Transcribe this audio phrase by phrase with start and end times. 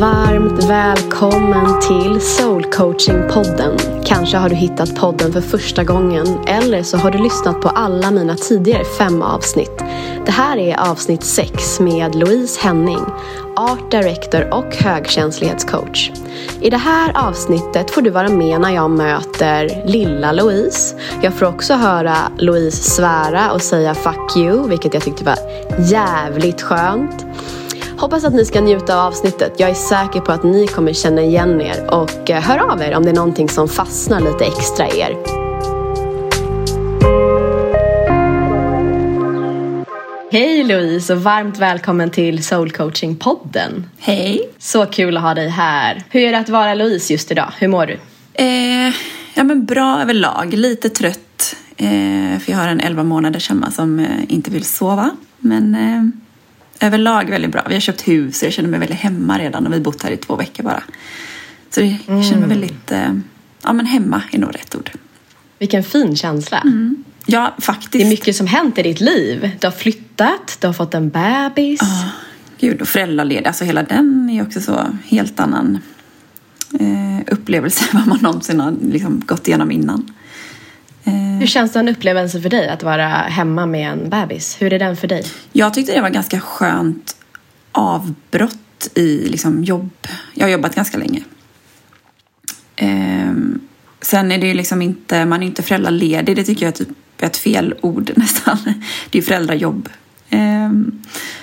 [0.00, 4.04] Varmt välkommen till Soul Coaching-podden.
[4.04, 8.10] Kanske har du hittat podden för första gången eller så har du lyssnat på alla
[8.10, 9.78] mina tidigare fem avsnitt.
[10.26, 13.00] Det här är avsnitt sex med Louise Henning,
[13.56, 16.10] Art Director och högkänslighetscoach.
[16.60, 20.96] I det här avsnittet får du vara med när jag möter lilla Louise.
[21.22, 25.38] Jag får också höra Louise svära och säga fuck you, vilket jag tyckte var
[25.78, 27.27] jävligt skönt.
[28.00, 29.54] Hoppas att ni ska njuta av avsnittet.
[29.56, 32.96] Jag är säker på att ni kommer känna igen er och eh, hör av er
[32.96, 35.16] om det är någonting som fastnar lite extra i er.
[40.32, 43.82] Hej Louise och varmt välkommen till Soul Coaching-podden.
[43.98, 44.50] Hej.
[44.58, 46.02] Så kul att ha dig här.
[46.10, 47.52] Hur är det att vara Louise just idag?
[47.58, 47.98] Hur mår du?
[48.34, 48.94] Eh,
[49.34, 50.54] ja, men bra överlag.
[50.54, 51.56] Lite trött.
[51.76, 55.10] Eh, för jag har en 11 månaders hemma som eh, inte vill sova.
[55.38, 56.27] Men eh,
[56.80, 57.64] överlag väldigt bra.
[57.68, 60.02] Vi har köpt hus och jag känner mig väldigt hemma redan och vi har bott
[60.02, 60.82] här i två veckor bara.
[61.70, 63.14] Så jag känner mig väldigt, eh,
[63.62, 64.90] ja men hemma är nog rätt ord.
[65.58, 66.60] Vilken fin känsla.
[66.60, 67.04] Mm.
[67.26, 67.92] Ja, faktiskt.
[67.92, 69.50] Det är mycket som hänt i ditt liv.
[69.60, 71.80] Du har flyttat, du har fått en bebis.
[71.82, 72.10] Ja,
[72.60, 73.46] gud och föräldraledig.
[73.46, 75.78] Alltså hela den är också så helt annan
[76.80, 80.12] eh, upplevelse än vad man någonsin har liksom, gått igenom innan.
[81.04, 84.56] Eh, Hur känns det en upplevelse för dig att vara hemma med en bebis?
[84.62, 85.24] Hur är den för dig?
[85.52, 87.16] Jag tyckte det var ganska skönt
[87.72, 89.90] avbrott i liksom, jobb.
[90.34, 91.22] Jag har jobbat ganska länge.
[92.76, 93.32] Eh,
[94.00, 96.88] sen är det ju liksom inte, man är inte föräldraledig, det tycker jag är typ
[97.20, 98.58] ett fel ord nästan.
[99.10, 99.88] Det är ju föräldrajobb.
[100.30, 100.70] Eh,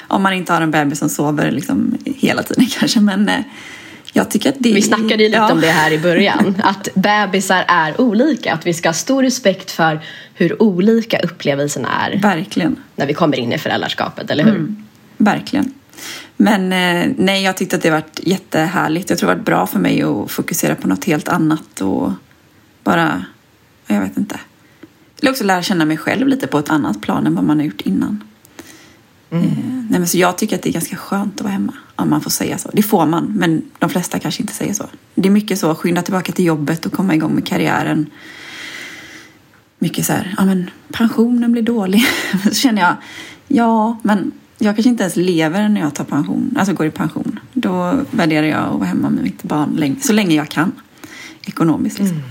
[0.08, 3.40] om man inte har en bebis som sover liksom hela tiden kanske, men eh,
[4.16, 4.74] jag tycker att det...
[4.74, 5.52] Vi snackade ju lite ja.
[5.52, 8.54] om det här i början, att bebisar är olika.
[8.54, 10.00] Att vi ska ha stor respekt för
[10.34, 12.76] hur olika upplevelserna är Verkligen.
[12.96, 14.56] när vi kommer in i föräldraskapet, eller hur?
[14.56, 14.86] Mm,
[15.18, 15.74] verkligen.
[16.38, 19.10] Men eh, nej, jag tyckte att det varit jättehärligt.
[19.10, 22.12] Jag tror det varit bra för mig att fokusera på något helt annat och
[22.84, 23.26] bara,
[23.88, 24.40] jag vet inte.
[25.22, 27.66] Eller också lära känna mig själv lite på ett annat plan än vad man har
[27.66, 28.24] gjort innan.
[29.30, 29.40] Eh,
[29.90, 32.22] nej, men så jag tycker att det är ganska skönt att vara hemma, om man
[32.22, 32.70] får säga så.
[32.74, 34.86] Det får man, men de flesta kanske inte säger så.
[35.16, 38.06] Det är mycket så, skynda tillbaka till jobbet och komma igång med karriären.
[39.80, 42.04] Mycket så här, ja men pensionen blir dålig.
[42.44, 42.96] så känner jag,
[43.48, 47.40] ja men jag kanske inte ens lever när jag tar pension, alltså går i pension.
[47.54, 50.72] Då värderar jag att vara hemma med mitt barn så länge jag kan.
[51.46, 52.22] Ekonomiskt liksom.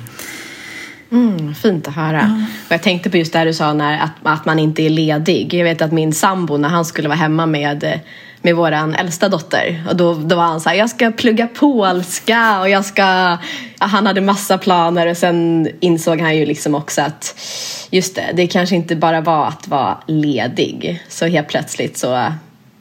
[1.10, 2.20] Mm, fint att höra.
[2.20, 2.46] Ja.
[2.66, 5.54] Och jag tänkte på just det du sa när, att, att man inte är ledig.
[5.54, 8.00] Jag vet att min sambo, när han skulle vara hemma med,
[8.44, 12.60] med våran äldsta dotter, och då, då var han så här, jag ska plugga polska
[12.60, 13.02] och jag ska...
[13.78, 17.40] Ja, han hade massa planer och sen insåg han ju liksom också att
[17.90, 21.02] just det, det kanske inte bara var att vara ledig.
[21.08, 22.32] Så helt plötsligt så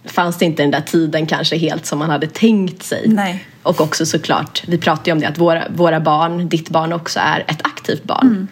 [0.06, 3.04] fanns det inte den där tiden kanske helt som man hade tänkt sig.
[3.06, 3.46] Nej.
[3.64, 7.20] Och också såklart, vi pratar ju om det att våra, våra barn, ditt barn också
[7.20, 8.28] är ett aktivt barn.
[8.28, 8.48] Mm.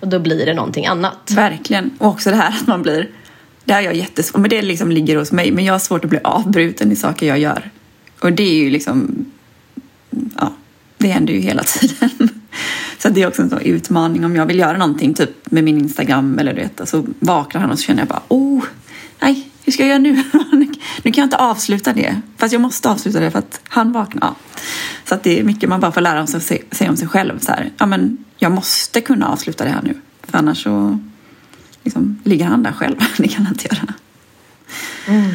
[0.00, 1.30] Och då blir det någonting annat.
[1.30, 1.90] Verkligen.
[1.98, 3.08] Och också det här att man blir...
[3.64, 5.52] Det har jag jättesvårt, men det liksom ligger hos mig.
[5.52, 7.70] Men jag har svårt att bli avbruten i saker jag gör.
[8.20, 9.26] Och det är ju liksom...
[10.36, 10.52] Ja,
[10.98, 12.28] det händer ju hela tiden.
[12.98, 15.78] Så det är också en sån utmaning om jag vill göra någonting typ med min
[15.78, 18.64] Instagram eller du vet, så vaknar han och så känner jag bara oh,
[19.20, 20.24] nej, hur ska jag göra nu?
[21.02, 22.20] nu kan jag inte avsluta det.
[22.36, 24.28] Fast jag måste avsluta det för att han vaknar.
[24.28, 24.34] Ja.
[25.04, 27.38] Så att det är mycket man bara får lära sig, sig om sig själv.
[27.38, 29.94] Så här, ja, men jag måste kunna avsluta det här nu.
[30.22, 30.98] För annars så
[31.82, 32.96] liksom, ligger han där själv.
[33.18, 33.94] det kan han inte göra.
[35.08, 35.30] Mm.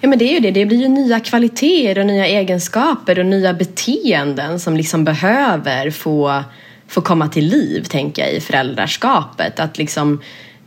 [0.00, 3.26] Ja men det är ju det, det blir ju nya kvaliteter och nya egenskaper och
[3.26, 6.42] nya beteenden som liksom behöver få,
[6.88, 9.60] få komma till liv, tänker jag, i föräldraskapet.
[9.60, 10.20] Att liksom,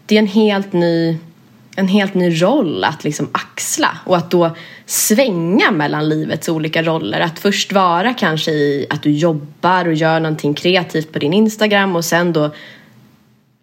[0.05, 1.17] det är en helt ny
[1.79, 4.55] en helt ny roll att liksom axla och att då
[4.85, 7.19] svänga mellan livets olika roller.
[7.19, 11.95] Att först vara kanske i att du jobbar och gör någonting kreativt på din Instagram
[11.95, 12.51] och sen då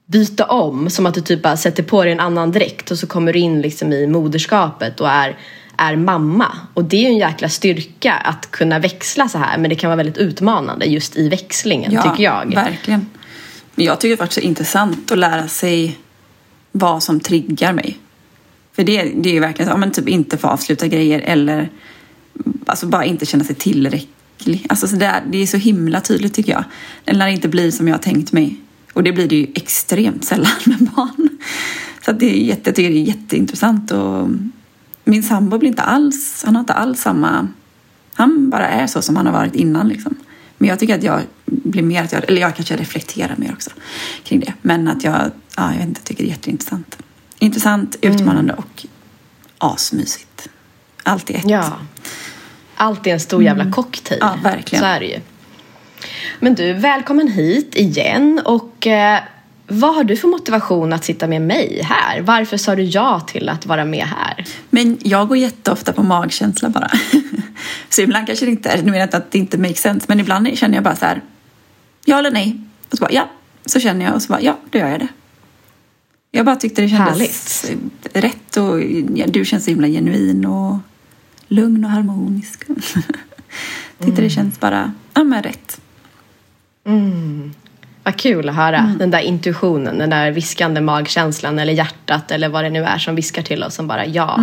[0.06, 3.06] byta om som att du typ bara sätter på dig en annan dräkt och så
[3.06, 5.38] kommer du in liksom i moderskapet och är,
[5.76, 6.56] är mamma.
[6.74, 9.88] Och det är ju en jäkla styrka att kunna växla så här men det kan
[9.88, 12.54] vara väldigt utmanande just i växlingen Ja, tycker jag.
[12.54, 13.06] verkligen.
[13.74, 15.98] Men jag tycker det är intressant att lära sig
[16.72, 17.98] vad som triggar mig.
[18.72, 21.70] För det, det är ju verkligen så, men typ inte få avsluta grejer eller
[22.66, 24.66] alltså bara inte känna sig tillräcklig.
[24.68, 26.64] Alltså så där, det är så himla tydligt tycker jag.
[27.04, 28.56] Den lär inte bli som jag har tänkt mig.
[28.94, 31.28] Och det blir det ju extremt sällan med barn.
[32.04, 33.90] Så det är jätte, jag tycker det är jätteintressant.
[33.90, 34.28] Och
[35.04, 37.48] min sambo blir inte alls, han har inte alls samma...
[38.14, 40.14] Han bara är så som han har varit innan liksom.
[40.58, 43.70] Men jag tycker att jag blir mer, att jag, eller jag kanske reflekterar mer också
[44.24, 44.52] kring det.
[44.62, 46.98] Men att jag, ja, jag vet inte, tycker det är jätteintressant.
[47.38, 48.86] Intressant, utmanande och
[49.58, 50.48] asmysigt.
[51.02, 51.48] Allt i ett.
[51.48, 51.72] Ja.
[52.76, 54.18] Allt är en stor jävla cocktail.
[54.20, 54.82] Ja, verkligen.
[54.82, 55.20] Så är det ju.
[56.40, 58.40] Men du, välkommen hit igen.
[58.44, 59.20] Och eh,
[59.66, 62.20] vad har du för motivation att sitta med mig här?
[62.20, 64.44] Varför sa du ja till att vara med här?
[64.70, 66.90] Men jag går jätteofta på magkänsla bara.
[67.88, 70.20] så ibland kanske det inte är, nu menar jag att det inte makes sense, men
[70.20, 71.22] ibland känner jag bara så här,
[72.04, 72.60] ja eller nej.
[72.90, 73.28] Och så bara, ja.
[73.66, 75.08] Så känner jag och så bara, ja, då gör jag det.
[76.30, 78.14] Jag bara tyckte det kändes Härligt.
[78.16, 78.82] rätt och
[79.14, 80.78] ja, du känns så himla genuin och
[81.48, 82.64] lugn och harmonisk.
[83.98, 85.80] tyckte det känns bara, ja men rätt.
[88.04, 88.94] Vad kul att höra.
[88.98, 93.14] Den där intuitionen, den där viskande magkänslan eller hjärtat eller vad det nu är som
[93.14, 94.40] viskar till oss som bara ja.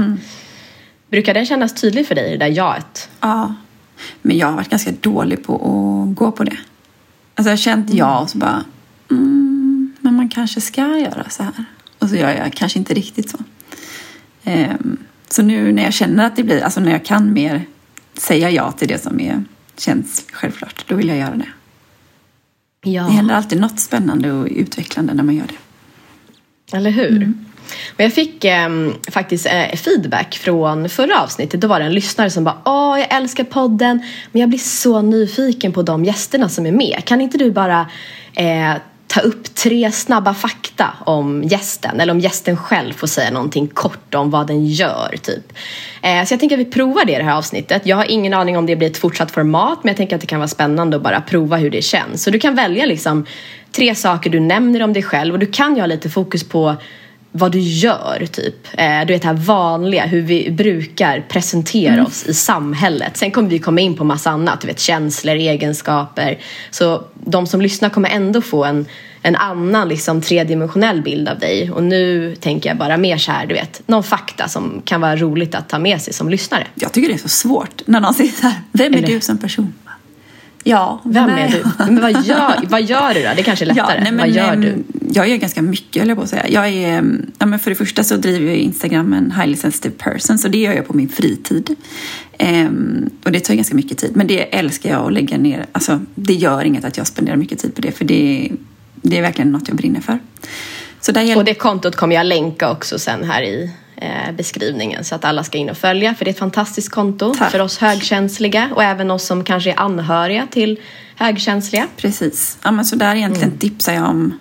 [1.09, 3.09] Brukar den kännas tydlig för dig, det där jaet?
[3.19, 3.55] Ja,
[4.21, 6.57] men jag har varit ganska dålig på att gå på det.
[7.35, 8.63] Alltså jag har känt ja och så bara,
[9.11, 11.65] mm, men man kanske ska göra så här.
[11.99, 13.37] Och så gör jag kanske inte riktigt så.
[14.43, 14.97] Ehm,
[15.29, 17.65] så nu när jag känner att det blir, alltså när jag kan mer
[18.13, 19.43] säga ja till det som är,
[19.77, 21.49] känns självklart, då vill jag göra det.
[22.83, 23.03] Ja.
[23.03, 26.77] Det händer alltid något spännande och utvecklande när man gör det.
[26.77, 27.33] Eller hur?
[27.93, 31.61] Och jag fick ehm, faktiskt eh, feedback från förra avsnittet.
[31.61, 35.01] Då var det en lyssnare som bara Åh, jag älskar podden men jag blir så
[35.01, 37.01] nyfiken på de gästerna som är med.
[37.05, 37.89] Kan inte du bara
[38.33, 38.73] eh,
[39.11, 44.15] ta upp tre snabba fakta om gästen eller om gästen själv får säga någonting kort
[44.15, 45.53] om vad den gör typ.
[46.01, 47.85] Eh, så jag tänker att vi provar det i det här avsnittet.
[47.85, 50.27] Jag har ingen aning om det blir ett fortsatt format men jag tänker att det
[50.27, 52.23] kan vara spännande att bara prova hur det känns.
[52.23, 53.25] Så du kan välja liksom
[53.71, 56.75] tre saker du nämner om dig själv och du kan ju ha lite fokus på
[57.31, 58.55] vad du gör, typ.
[58.77, 63.17] Eh, du vet det här vanliga, hur vi brukar presentera oss i samhället.
[63.17, 66.39] Sen kommer vi komma in på massa annat, du vet känslor, egenskaper.
[66.71, 68.85] Så de som lyssnar kommer ändå få en,
[69.21, 71.71] en annan liksom, tredimensionell bild av dig.
[71.71, 75.15] Och nu tänker jag bara mer så här, du vet, någon fakta som kan vara
[75.15, 76.67] roligt att ta med sig som lyssnare.
[76.75, 79.21] Jag tycker det är så svårt när någon säger så här, vem är Eller- du
[79.21, 79.73] som person?
[80.63, 81.63] Ja, Vem är du?
[81.77, 83.29] Men vad gör, vad gör du då?
[83.35, 84.01] Det kanske är lättare.
[84.01, 84.83] nej, men, vad gör du?
[85.13, 86.47] Jag gör ganska mycket, höll jag på att säga.
[86.49, 89.95] Jag är, ehm, ja, men för det första så driver jag Instagram en highly sensitive
[89.97, 91.75] person, så det gör jag på min fritid.
[92.37, 95.65] Ehm, och det tar ganska mycket tid, men det älskar jag att lägga ner.
[95.71, 98.51] Alltså, det gör inget att jag spenderar mycket tid på det, för det,
[98.95, 100.19] det är verkligen något jag brinner för.
[101.01, 103.71] Så där Och det kontot kommer jag länka också sen här i
[104.01, 107.33] eh, beskrivningen så att alla ska in och följa för det är ett fantastiskt konto
[107.33, 107.51] Tack.
[107.51, 110.79] för oss högkänsliga och även oss som kanske är anhöriga till
[111.15, 111.87] högkänsliga.
[111.97, 112.57] Precis.
[112.63, 113.59] Ja, men så där egentligen Mm.
[113.59, 114.33] tipsar jag om.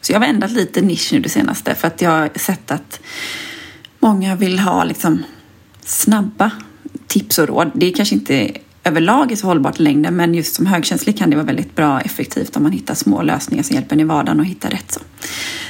[0.00, 3.00] Så jag har ändrat lite nisch nu det senaste för att jag har sett att
[3.98, 5.22] många vill ha liksom
[5.84, 6.50] snabba
[7.06, 7.70] tips och råd.
[7.74, 8.52] Det är kanske inte
[8.84, 11.94] överlag är så hållbart i längden men just som högkänslig kan det vara väldigt bra
[11.94, 14.92] och effektivt om man hittar små lösningar som hjälper en i vardagen att hitta rätt.
[14.92, 15.00] Så,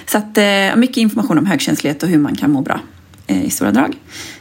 [0.06, 2.80] så att, eh, mycket information om högkänslighet och hur man kan må bra
[3.26, 3.96] i stora drag.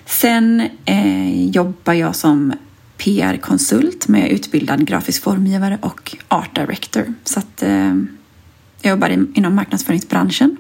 [0.06, 2.54] Sen eh, jobbar jag som
[2.98, 7.14] PR-konsult med utbildad grafisk formgivare och art director.
[7.24, 7.96] Så att eh,
[8.82, 10.58] jag jobbar inom marknadsföringsbranschen.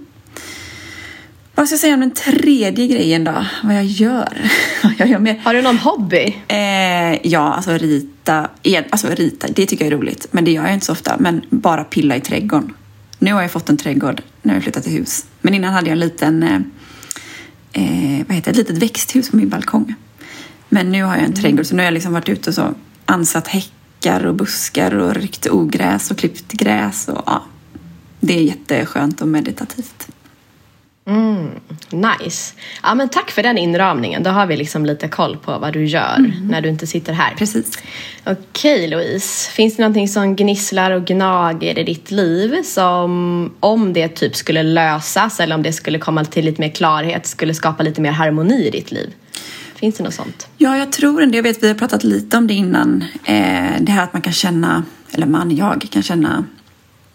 [1.55, 3.45] Vad ska jag säga om den tredje grejen då?
[3.63, 4.51] Vad jag gör?
[4.83, 5.39] Vad jag gör med...
[5.43, 6.35] Har du någon hobby?
[6.47, 8.49] Eh, ja, alltså rita.
[8.63, 10.27] eh, Alltså rita, det tycker jag är roligt.
[10.31, 11.15] Men det gör jag inte så ofta.
[11.19, 12.73] Men bara pilla i trädgården.
[13.19, 15.25] Nu har jag fått en trädgård när jag flyttat till hus.
[15.41, 16.59] Men innan hade jag en liten, eh,
[17.75, 19.95] eh, vad heter ett litet växthus på min balkong.
[20.69, 22.73] Men nu har jag en trädgård så nu har jag liksom varit ute och så
[23.05, 27.07] ansatt häckar och buskar och ryckt ogräs och klippt gräs.
[27.07, 27.43] Och, ja,
[28.19, 30.07] det är jätteskönt och meditativt.
[31.89, 32.53] Nice.
[32.83, 34.23] Ja, men tack för den inramningen.
[34.23, 37.33] Då har vi liksom lite koll på vad du gör när du inte sitter här.
[37.37, 37.79] Precis.
[38.25, 44.07] Okej Louise, finns det någonting som gnisslar och gnager i ditt liv som om det
[44.07, 48.01] typ skulle lösas eller om det skulle komma till lite mer klarhet skulle skapa lite
[48.01, 49.13] mer harmoni i ditt liv?
[49.75, 50.47] Finns det något sånt?
[50.57, 51.37] Ja, jag tror ändå.
[51.37, 53.03] Jag vet, vi har pratat lite om det innan.
[53.23, 56.45] Eh, det här att man kan känna, eller man, jag kan känna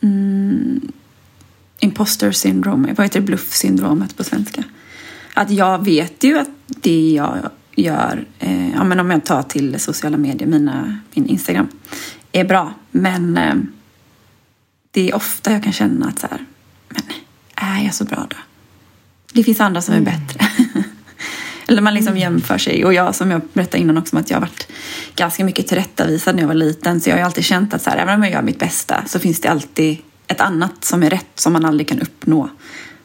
[0.03, 0.93] mm,
[1.81, 2.93] imposter syndrome.
[2.93, 3.27] Vad heter det?
[3.27, 4.65] Bluff-syndromet på svenska.
[5.35, 9.81] Att jag vet ju att det jag gör, eh, ja, men om jag tar till
[9.81, 11.69] sociala medier, mina, min Instagram,
[12.33, 12.75] är bra.
[12.91, 13.55] Men eh,
[14.91, 16.45] det är ofta jag kan känna att så här,
[16.89, 17.03] men
[17.55, 18.37] är jag så bra då?
[19.33, 20.47] Det finns andra som är bättre.
[21.69, 22.85] Eller man liksom jämför sig.
[22.85, 24.67] Och jag som jag berättade innan också att jag har varit
[25.17, 27.01] ganska mycket tillrättavisad när jag var liten.
[27.01, 29.05] Så jag har ju alltid känt att så här, även om jag gör mitt bästa
[29.07, 29.99] så finns det alltid
[30.31, 32.51] ett annat som är rätt som man aldrig kan uppnå.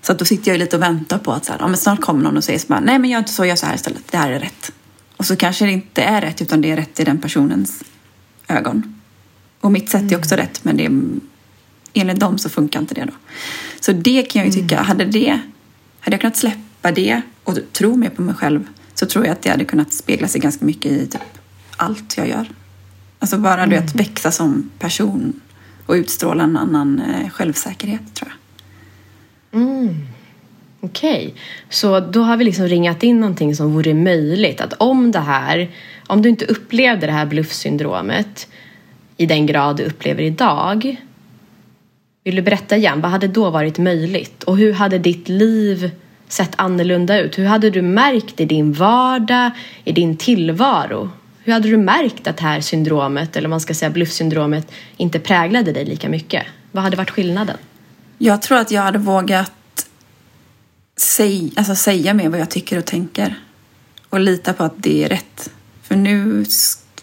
[0.02, 2.02] Så att då sitter jag lite och väntar på att så här, ja, men snart
[2.02, 4.12] kommer någon och säger så bara, nej men gör inte så, gör så här istället.
[4.12, 4.72] Det här är rätt.
[5.18, 7.84] Och så kanske det inte är rätt utan det är rätt i den personens
[8.48, 9.02] ögon.
[9.62, 10.92] Och mitt sätt är också rätt men det är,
[11.94, 13.14] enligt dem så funkar inte det då.
[13.80, 15.40] Så det kan jag ju tycka, hade det,
[16.00, 19.42] hade jag kunnat släppa det och tro mer på mig själv så tror jag att
[19.42, 21.22] det hade kunnat spegla sig ganska mycket i typ
[21.78, 22.50] allt jag gör.
[23.20, 23.70] Alltså bara mm.
[23.70, 25.42] du vet, växa som person
[25.86, 29.62] och utstråla en annan eh, självsäkerhet tror jag.
[29.62, 29.96] Mm.
[30.82, 31.42] Okej, okay.
[31.70, 34.62] så då har vi liksom ringat in någonting som vore möjligt.
[34.62, 35.72] Att om det här,
[36.08, 38.48] om du inte upplevde det här bluffsyndromet
[39.18, 41.02] i den grad du upplever idag.
[42.24, 44.44] Vill du berätta igen, vad hade då varit möjligt?
[44.44, 45.92] Och hur hade ditt liv
[46.28, 47.38] sett annorlunda ut?
[47.38, 49.52] Hur hade du märkt i din vardag,
[49.84, 51.10] i din tillvaro?
[51.46, 55.72] Hur hade du märkt att det här syndromet, eller man ska säga bluffsyndromet, inte präglade
[55.72, 56.46] dig lika mycket?
[56.72, 57.58] Vad hade varit skillnaden?
[58.18, 59.88] Jag tror att jag hade vågat
[60.98, 63.40] säg, alltså säga mer vad jag tycker och tänker.
[64.10, 65.50] Och lita på att det är rätt.
[65.82, 66.46] För nu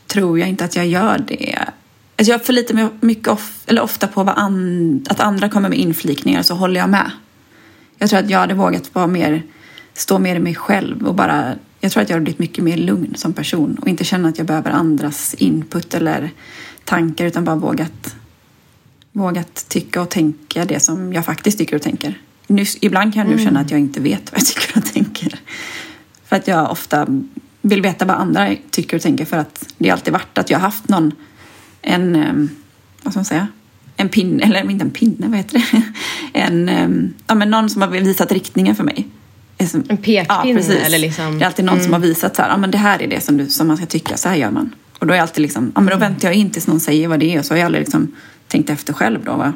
[0.06, 1.58] tror jag inte att jag gör det.
[2.16, 5.78] Alltså jag förlitar mig mycket of, eller ofta på vad an, att andra kommer med
[5.78, 7.10] inflikningar så håller jag med.
[7.98, 9.42] Jag tror att jag hade vågat vara mer,
[9.94, 12.76] stå mer i mig själv och bara jag tror att jag hade blivit mycket mer
[12.76, 16.30] lugn som person och inte känna att jag behöver andras input eller
[16.84, 18.16] tankar utan bara vågat,
[19.12, 22.20] vågat tycka och tänka det som jag faktiskt tycker och tänker.
[22.46, 23.44] Nyss, ibland kan jag nu mm.
[23.44, 25.40] känna att jag inte vet vad jag tycker och tänker.
[26.24, 27.06] För att jag ofta
[27.62, 30.58] vill veta vad andra tycker och tänker för att det har alltid varit att jag
[30.58, 31.12] har haft någon,
[31.80, 32.50] en,
[33.02, 33.48] vad ska man säga,
[33.96, 35.82] en pinne, eller inte en pinne, vad heter det?
[36.38, 39.08] En, ja men någon som har visat riktningen för mig.
[39.62, 40.26] En pekpinne?
[40.28, 41.38] Ja, eller liksom...
[41.38, 41.84] Det är alltid någon mm.
[41.84, 43.76] som har visat så här, ja men det här är det som, du, som man
[43.76, 44.74] ska tycka, så här gör man.
[44.98, 46.08] Och då är jag alltid liksom, ja men då mm.
[46.08, 48.14] väntar jag in tills någon säger vad det är och så har jag aldrig liksom
[48.48, 49.52] tänkt efter själv då vad,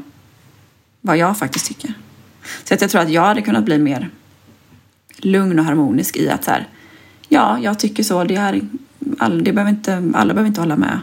[1.00, 1.94] vad jag faktiskt tycker.
[2.64, 4.10] Så att jag tror att jag hade kunnat bli mer
[5.16, 6.68] lugn och harmonisk i att så här,
[7.28, 8.60] ja, jag tycker så, det är,
[9.18, 11.00] all, det behöver inte, alla behöver inte hålla med.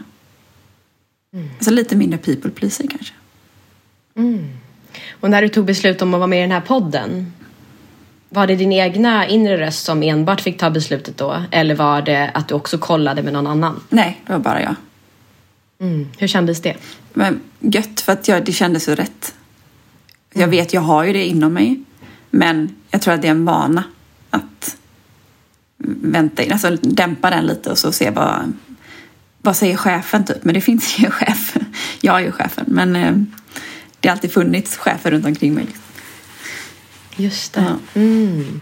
[1.32, 1.48] Mm.
[1.54, 3.14] Alltså lite mindre people pleaser kanske.
[4.16, 4.48] Mm.
[5.10, 7.32] Och när du tog beslut om att vara med i den här podden,
[8.34, 11.42] var det din egna inre röst som enbart fick ta beslutet då?
[11.50, 13.80] Eller var det att du också kollade med någon annan?
[13.88, 14.74] Nej, det var bara jag.
[15.80, 16.08] Mm.
[16.18, 16.76] Hur kändes det?
[17.12, 19.34] Men gött, för att jag, det kändes så rätt.
[20.32, 21.80] Jag vet, jag har ju det inom mig.
[22.30, 23.84] Men jag tror att det är en vana
[24.30, 24.76] att
[26.02, 28.52] vänta in, alltså dämpa den lite och så se vad,
[29.42, 30.44] vad säger chefen typ.
[30.44, 31.56] Men det finns ju en chef.
[32.00, 32.64] Jag är ju chefen.
[32.68, 33.12] Men eh,
[34.00, 35.64] det har alltid funnits chefer runt omkring mig.
[35.64, 35.83] Liksom.
[37.16, 37.64] Just det.
[37.94, 38.00] Ja.
[38.00, 38.60] Mm.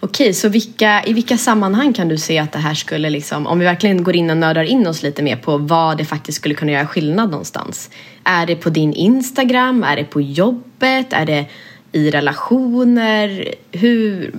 [0.00, 3.58] Okej, så vilka, i vilka sammanhang kan du se att det här skulle, liksom, om
[3.58, 6.54] vi verkligen går in och nördar in oss lite mer på vad det faktiskt skulle
[6.54, 7.90] kunna göra skillnad någonstans?
[8.24, 9.84] Är det på din Instagram?
[9.84, 11.12] Är det på jobbet?
[11.12, 11.46] Är det
[11.92, 13.54] i relationer?
[13.72, 14.34] Hur,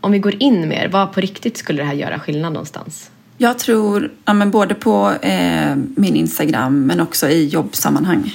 [0.00, 3.10] om vi går in mer, vad på riktigt skulle det här göra skillnad någonstans?
[3.38, 8.34] Jag tror, ja, men både på eh, min Instagram men också i jobbsammanhang.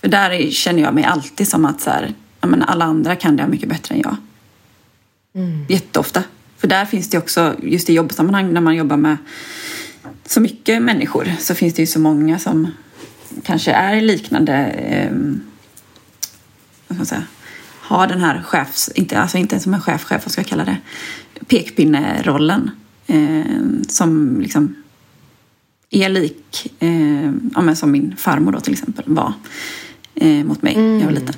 [0.00, 2.14] För där känner jag mig alltid som att så här,
[2.46, 4.16] men alla andra kan det mycket bättre än jag.
[5.34, 5.66] Mm.
[5.68, 6.22] Jätteofta.
[6.56, 9.16] För där finns det också, just i jobbsammanhang när man jobbar med
[10.26, 12.68] så mycket människor så finns det ju så många som
[13.42, 15.12] kanske är liknande eh,
[16.88, 17.22] vad ska man säga,
[17.80, 20.64] har den här chefs, inte, alltså inte som en chef, chef, vad ska jag kalla
[20.64, 20.76] det,
[21.46, 22.70] pekpinnerollen
[23.06, 23.44] eh,
[23.88, 24.74] som liksom
[25.90, 29.32] är lik, eh, ja, men som min farmor då till exempel var
[30.14, 30.98] eh, mot mig mm.
[30.98, 31.34] jag var liten.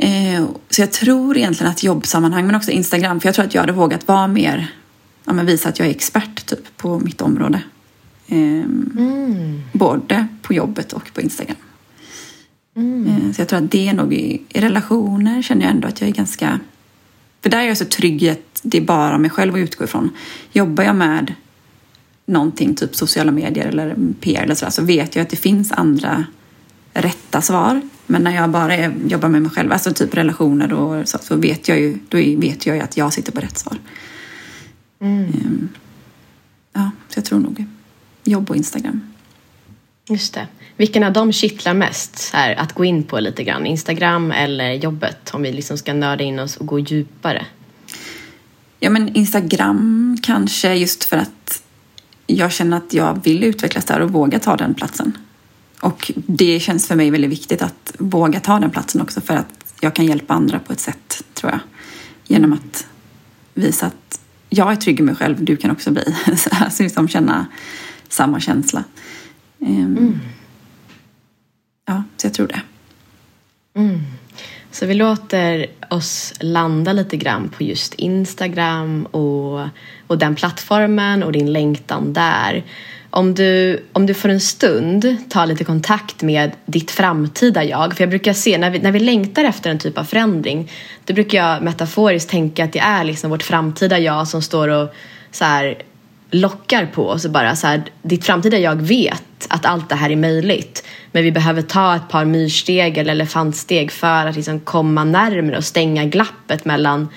[0.00, 3.62] Eh, så jag tror egentligen att jobbsammanhang, men också Instagram, för jag tror att jag
[3.62, 4.74] hade vågat vara mer,
[5.24, 7.62] ja, men visa att jag är expert typ på mitt område.
[8.26, 9.62] Eh, mm.
[9.72, 11.56] Både på jobbet och på Instagram.
[12.76, 13.06] Mm.
[13.06, 16.00] Eh, så jag tror att det är nog i, i, relationer känner jag ändå att
[16.00, 16.60] jag är ganska...
[17.42, 19.84] För där är jag så trygg i att det är bara mig själv att utgå
[19.84, 20.10] ifrån.
[20.52, 21.34] Jobbar jag med
[22.26, 26.24] någonting, typ sociala medier eller PR eller sådär, så vet jag att det finns andra
[26.92, 27.82] rätta svar.
[28.10, 31.36] Men när jag bara är, jobbar med mig själv, alltså typ relationer och så, så
[31.36, 33.78] vet jag ju, då vet jag ju att jag sitter på rätt svar.
[35.00, 35.24] Mm.
[35.24, 35.68] Um,
[36.72, 37.64] ja, så jag tror nog
[38.24, 39.00] jobb och Instagram.
[40.08, 40.46] Just det.
[40.76, 43.66] Vilken av dem kittlar mest här, att gå in på lite grann?
[43.66, 45.30] Instagram eller jobbet?
[45.34, 47.46] Om vi liksom ska nörda in oss och gå djupare.
[48.80, 51.62] Ja, men Instagram kanske just för att
[52.26, 55.12] jag känner att jag vill utvecklas där och våga ta den platsen.
[55.80, 59.74] Och det känns för mig väldigt viktigt att våga ta den platsen också för att
[59.80, 61.60] jag kan hjälpa andra på ett sätt, tror jag.
[62.26, 62.86] Genom att
[63.54, 64.20] visa att
[64.50, 66.14] jag är trygg i mig själv, du kan också bli.
[66.70, 67.46] Så liksom känna
[68.08, 68.84] samma känsla.
[69.60, 70.18] Ehm, mm.
[71.86, 72.60] Ja, så jag tror det.
[73.74, 74.00] Mm.
[74.70, 79.68] Så vi låter oss landa lite grann på just Instagram och,
[80.06, 82.64] och den plattformen och din längtan där.
[83.10, 87.96] Om du, om du för en stund tar lite kontakt med ditt framtida jag.
[87.96, 90.70] För jag brukar se, när vi, när vi längtar efter en typ av förändring,
[91.04, 94.94] då brukar jag metaforiskt tänka att det är liksom vårt framtida jag som står och
[95.30, 95.82] så här,
[96.30, 97.26] lockar på oss.
[97.26, 100.84] Bara så här, ditt framtida jag vet att allt det här är möjligt.
[101.12, 105.64] Men vi behöver ta ett par myrsteg eller elefantsteg för att liksom komma närmare och
[105.64, 107.08] stänga glappet mellan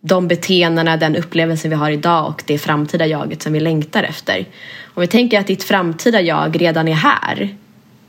[0.00, 4.46] de beteendena, den upplevelsen vi har idag och det framtida jaget som vi längtar efter.
[4.94, 7.56] Om vi tänker att ditt framtida jag redan är här.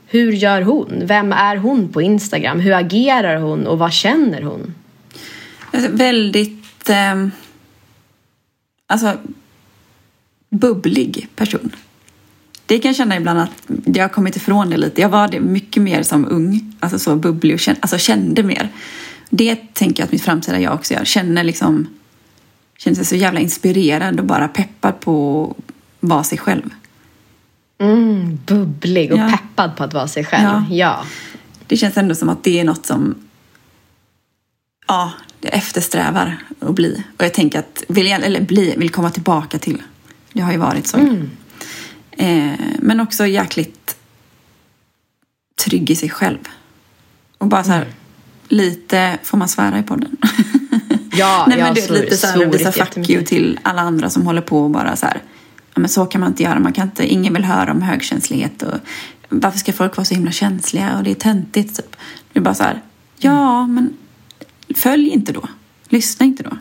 [0.06, 1.02] Hur gör hon?
[1.04, 2.60] Vem är hon på Instagram?
[2.60, 4.74] Hur agerar hon och vad känner hon?
[5.70, 6.90] Alltså, väldigt...
[6.90, 7.26] Eh,
[8.86, 9.16] alltså,
[10.50, 11.76] bubblig person.
[12.66, 15.00] Det kan jag känna ibland att jag har kommit ifrån det lite.
[15.00, 18.68] Jag var det mycket mer som ung, alltså så bubblig och kände, alltså kände mer.
[19.30, 21.04] Det tänker jag att mitt framtida jag också gör.
[21.04, 21.86] Känner liksom,
[22.78, 26.70] känner sig så jävla inspirerad och bara peppad på att vara sig själv.
[27.78, 29.30] Mm, bubblig och ja.
[29.30, 30.44] peppad på att vara sig själv.
[30.44, 30.64] Ja.
[30.70, 31.04] ja.
[31.66, 33.14] Det känns ändå som att det är något som
[34.86, 37.04] ja, jag eftersträvar att bli.
[37.18, 39.82] Och jag tänker att, vill, jag, eller bli, vill komma tillbaka till.
[40.32, 40.96] Det har ju varit så.
[40.96, 41.30] Mm.
[42.10, 43.96] Eh, men också jäkligt
[45.64, 46.38] trygg i sig själv.
[47.38, 47.94] Och bara så här, mm.
[48.50, 50.16] Lite, får man svära i podden?
[51.12, 54.26] Ja, Nej, men det är lite så här, visa fuck you till alla andra som
[54.26, 55.22] håller på och bara så här,
[55.74, 58.62] ja, men så kan man inte göra, man kan inte, ingen vill höra om högkänslighet
[58.62, 58.74] och
[59.28, 61.96] varför ska folk vara så himla känsliga och det är töntigt typ.
[62.32, 62.82] Det är bara så här,
[63.18, 63.96] ja men
[64.74, 65.48] följ inte då,
[65.88, 66.56] lyssna inte då.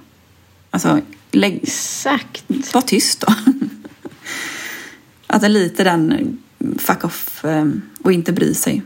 [0.71, 2.73] Alltså, lägg, Exakt.
[2.73, 3.33] var tyst då.
[5.27, 6.37] Att det är lite den
[6.77, 8.83] fuck off ehm, och inte bry sig.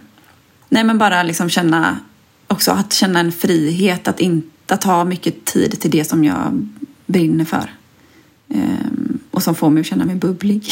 [0.70, 1.98] Nej men bara liksom känna
[2.54, 6.68] också att känna en frihet att inte ta mycket tid till det som jag
[7.06, 7.72] brinner för.
[8.50, 10.72] Ehm, och som får mig att känna mig bubblig.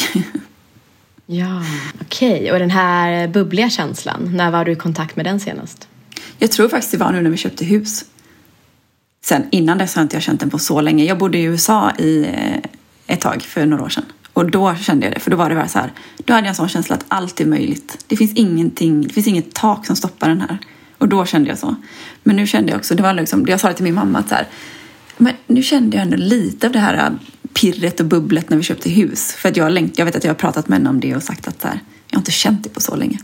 [1.26, 1.62] ja,
[2.00, 2.34] okej.
[2.34, 2.50] Okay.
[2.50, 5.88] Och den här bubbliga känslan, när var du i kontakt med den senast?
[6.38, 8.04] Jag tror faktiskt det var nu när vi köpte hus.
[9.24, 11.04] Sen innan dess har inte jag känt den på så länge.
[11.04, 12.70] Jag bodde i USA i eh,
[13.06, 14.04] ett tag för några år sedan.
[14.32, 15.92] Och då kände jag det, för då var det bara så här.
[16.24, 18.04] Då hade jag en sån känsla att allt är möjligt.
[18.06, 20.58] Det finns ingenting, det finns inget tak som stoppar den här.
[21.02, 21.74] Och då kände jag så.
[22.22, 24.28] Men nu kände jag också, det var liksom, jag sa det till min mamma att
[24.28, 24.48] så här,
[25.16, 27.18] men nu kände jag ändå lite av det här
[27.54, 29.32] pirret och bubblet när vi köpte hus.
[29.32, 31.22] För att jag, längt, jag vet att jag har pratat med henne om det och
[31.22, 33.18] sagt att så här, jag har inte känt det på så länge.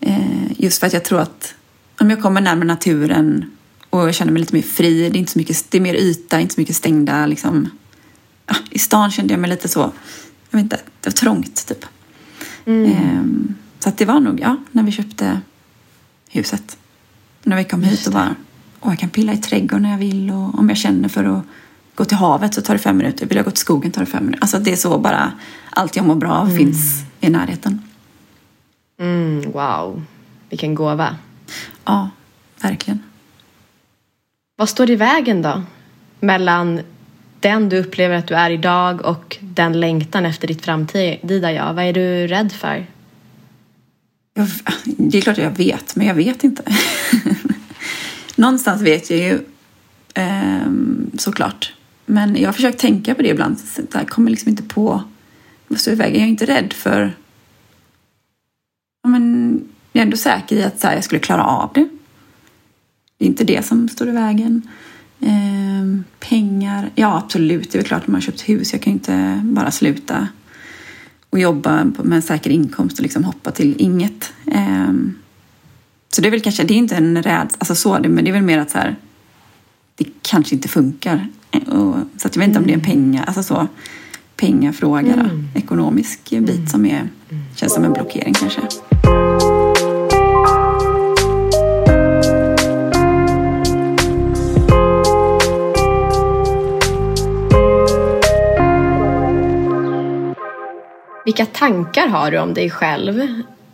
[0.00, 1.54] Eh, just för att jag tror att
[2.00, 3.50] om jag kommer närmare naturen
[3.90, 5.94] och jag känner mig lite mer fri, det är, inte så mycket, det är mer
[5.94, 7.70] yta, inte så mycket stängda liksom,
[8.46, 9.92] ja, i stan kände jag mig lite så,
[10.50, 11.84] jag vet inte, det var trångt typ.
[12.64, 12.92] Mm.
[12.92, 15.40] Ehm, så att det var nog, ja, när vi köpte
[16.28, 16.78] huset.
[17.42, 18.34] När vi kom hit och bara,
[18.80, 21.44] åh, jag kan pilla i trädgården när jag vill och om jag känner för att
[21.94, 23.26] gå till havet så tar det fem minuter.
[23.26, 24.42] Vill jag gå till skogen tar det fem minuter.
[24.42, 25.32] Alltså det är så bara,
[25.70, 26.56] allt jag mår bra av mm.
[26.56, 27.82] finns i närheten.
[29.00, 30.02] Mm, wow,
[30.50, 31.16] vilken gåva.
[31.84, 32.10] Ja,
[32.62, 33.02] verkligen.
[34.56, 35.62] Vad står i vägen då?
[36.20, 36.80] Mellan
[37.40, 41.74] den du upplever att du är idag och den längtan efter ditt framtida jag?
[41.74, 42.86] Vad är du rädd för?
[44.38, 44.48] Jag,
[44.84, 46.62] det är klart jag vet, men jag vet inte.
[48.36, 49.38] Någonstans vet jag ju
[50.14, 50.70] eh,
[51.18, 51.72] såklart.
[52.06, 53.56] Men jag har försökt tänka på det ibland.
[53.92, 55.02] Jag kommer liksom inte på
[55.68, 56.14] vad står i vägen.
[56.14, 57.16] Jag är inte rädd för...
[59.08, 59.52] men,
[59.92, 61.88] jag är ändå säker i att här, jag skulle klara av det.
[63.18, 64.68] Det är inte det som står i vägen.
[65.20, 68.72] Eh, pengar, ja absolut, det är väl klart att man har köpt hus.
[68.72, 70.28] Jag kan inte bara sluta
[71.30, 74.32] och jobba med en säker inkomst och liksom hoppa till inget.
[74.46, 74.92] Eh,
[76.08, 78.32] så det är väl kanske, det är inte en rädsla, alltså så, men det är
[78.32, 78.96] väl mer att så här,
[79.94, 81.28] det kanske inte funkar.
[81.52, 82.62] Och, så att jag vet inte mm.
[82.62, 83.66] om det är en penga, alltså så,
[84.36, 85.48] pengafråga, mm.
[85.54, 86.66] ekonomisk bit mm.
[86.66, 87.08] som är,
[87.54, 88.60] känns som en blockering kanske.
[101.28, 103.20] Vilka tankar har du om dig själv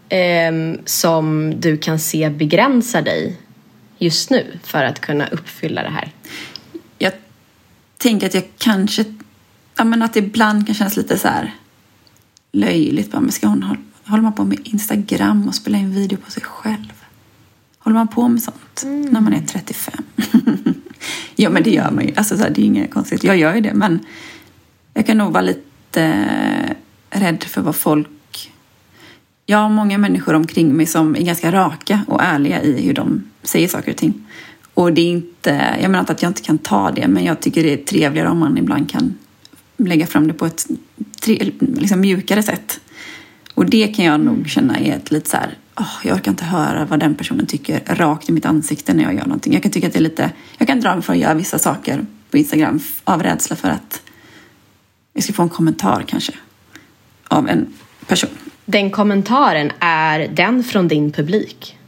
[0.08, 3.36] eh, som du kan se begränsar dig
[3.98, 6.12] just nu för att kunna uppfylla det här?
[6.98, 7.12] Jag
[7.96, 9.04] tänker att jag kanske,
[9.76, 11.54] ja men att det ibland kan kännas lite så här
[12.52, 13.12] löjligt.
[13.12, 16.42] Men ska hon hålla, håller man på med Instagram och spela in video på sig
[16.42, 16.92] själv?
[17.78, 19.02] Håller man på med sånt mm.
[19.02, 19.94] när man är 35?
[21.36, 22.14] ja men det gör man ju.
[22.16, 23.24] Alltså, så här, det är inget konstigt.
[23.24, 24.06] Jag gör ju det men
[24.94, 26.24] jag kan nog vara lite
[27.14, 28.08] rädd för vad folk...
[29.46, 33.24] Jag har många människor omkring mig som är ganska raka och ärliga i hur de
[33.42, 34.26] säger saker och ting.
[34.74, 37.40] Och det är inte, jag menar inte att jag inte kan ta det, men jag
[37.40, 39.18] tycker det är trevligare om man ibland kan
[39.76, 40.66] lägga fram det på ett
[41.20, 42.80] tre, liksom mjukare sätt.
[43.54, 46.44] Och det kan jag nog känna är ett lite så här, oh, jag orkar inte
[46.44, 49.52] höra vad den personen tycker rakt i mitt ansikte när jag gör någonting.
[49.52, 51.58] Jag kan tycka att det är lite, jag kan dra mig för att göra vissa
[51.58, 54.02] saker på Instagram av rädsla för att
[55.12, 56.32] jag ska få en kommentar kanske
[57.34, 57.66] av en
[58.06, 58.30] person.
[58.64, 61.78] Den kommentaren, är den från din publik?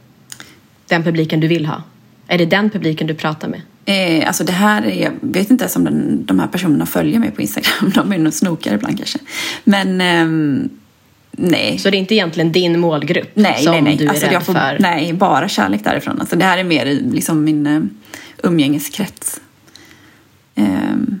[0.87, 1.83] Den publiken du vill ha?
[2.27, 3.61] Är det den publiken du pratar med?
[3.85, 7.19] Eh, alltså det här är, jag vet inte ens om den, de här personerna följer
[7.19, 7.91] mig på Instagram.
[7.95, 9.19] De är nog snokare ibland kanske.
[9.63, 10.69] Men ehm,
[11.31, 11.77] nej.
[11.77, 13.95] Så det är inte egentligen din målgrupp Nej, som nej, nej.
[13.97, 14.77] du är Alltså, rädd jag får, för?
[14.79, 16.19] nej, bara kärlek därifrån.
[16.19, 17.83] Alltså, det här är mer liksom min uh,
[18.43, 19.41] umgängeskrets.
[20.55, 21.19] Ehm,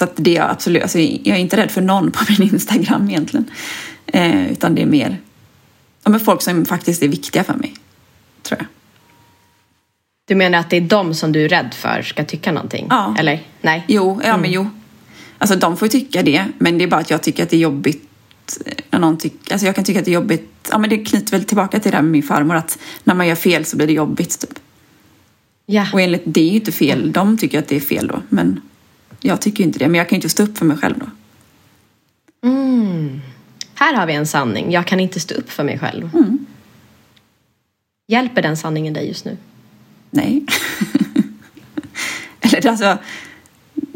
[0.00, 2.54] så att det är jag absolut, alltså, jag är inte rädd för någon på min
[2.54, 3.50] Instagram egentligen.
[4.06, 5.18] Eh, utan det är mer
[6.04, 7.74] ja, men folk som faktiskt är viktiga för mig,
[8.42, 8.66] tror jag.
[10.28, 12.86] Du menar att det är de som du är rädd för ska tycka någonting?
[12.90, 13.14] Ja.
[13.18, 13.42] Eller?
[13.60, 13.84] Nej?
[13.88, 14.70] Jo, ja men jo.
[15.38, 17.60] Alltså de får tycka det, men det är bara att jag tycker att det är
[17.60, 18.06] jobbigt
[18.90, 21.30] när någon tycker, alltså jag kan tycka att det är jobbigt, ja men det knyter
[21.30, 23.86] väl tillbaka till det här med min farmor att när man gör fel så blir
[23.86, 24.58] det jobbigt typ.
[25.66, 25.86] Ja.
[25.92, 28.60] Och enligt det är ju inte fel, de tycker att det är fel då, men
[29.20, 31.06] jag tycker inte det, men jag kan ju inte stå upp för mig själv då.
[32.48, 33.20] Mm.
[33.74, 34.72] Här har vi en sanning.
[34.72, 36.10] Jag kan inte stå upp för mig själv.
[36.14, 36.46] Mm.
[38.08, 39.36] Hjälper den sanningen dig just nu?
[40.10, 40.46] Nej.
[42.40, 42.98] Eller alltså,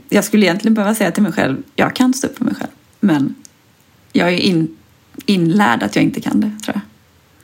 [0.09, 2.71] jag skulle egentligen behöva säga till mig själv, jag kan stå upp för mig själv,
[3.01, 3.35] men
[4.13, 4.77] jag är in,
[5.27, 6.81] inlärd att jag inte kan det, tror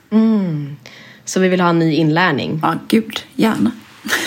[0.09, 0.19] jag.
[0.19, 0.75] Mm.
[1.25, 2.59] Så vi vill ha en ny inlärning?
[2.61, 3.71] Ja, gud, gärna.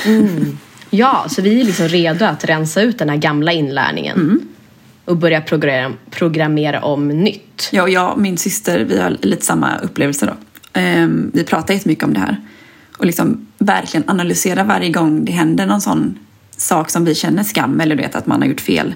[0.04, 0.58] Mm.
[0.96, 4.40] Ja, så vi är liksom redo att rensa ut den här gamla inlärningen Mm.
[5.04, 7.68] och börja programmera, programmera om nytt.
[7.72, 10.33] Ja, och jag och min syster, vi har lite samma upplevelse då.
[10.72, 12.37] Ehm, vi pratar jättemycket om det här.
[12.98, 16.18] Och liksom verkligen analysera varje gång det händer någon sån
[16.57, 18.94] sak som vi känner skam eller du vet att man har gjort fel.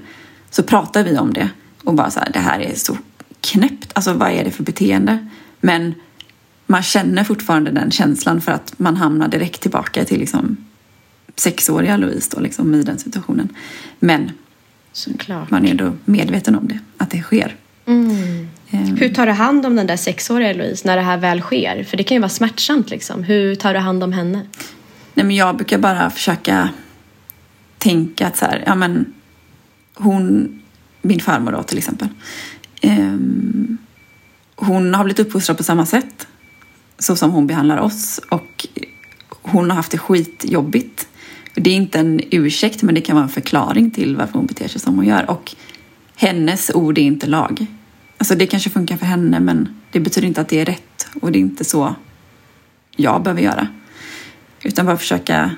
[0.51, 1.49] Så pratar vi om det
[1.85, 2.97] och bara så här, det här är så
[3.41, 3.91] knäppt.
[3.93, 5.29] Alltså vad är det för beteende?
[5.61, 5.95] Men
[6.67, 10.57] man känner fortfarande den känslan för att man hamnar direkt tillbaka till liksom
[11.41, 13.49] sexåriga Louise då liksom i den situationen.
[14.01, 14.31] Men
[14.93, 15.51] Såklart.
[15.51, 17.57] man är ändå medveten om det, att det sker.
[17.87, 18.49] Mm.
[18.71, 21.85] Ehm, Hur tar du hand om den där sexåriga Louise när det här väl sker?
[21.85, 23.23] För det kan ju vara smärtsamt liksom.
[23.23, 24.47] Hur tar du hand om henne?
[25.15, 26.69] Nej, men jag brukar bara försöka
[27.79, 29.15] tänka att så här, ja men
[29.95, 30.49] hon,
[31.03, 32.09] min farmor då till exempel,
[32.81, 33.79] ehm,
[34.57, 36.27] hon har blivit uppfostrad på samma sätt
[36.99, 38.67] så som hon behandlar oss och
[39.43, 41.08] hon har haft det skitjobbigt.
[41.61, 44.69] Det är inte en ursäkt men det kan vara en förklaring till varför hon beter
[44.69, 45.55] sig som hon gör och
[46.17, 47.67] hennes ord är inte lag.
[48.19, 51.33] Alltså det kanske funkar för henne men det betyder inte att det är rätt och
[51.33, 51.95] det är inte så
[52.97, 53.69] jag behöver göra.
[54.63, 55.51] Utan bara försöka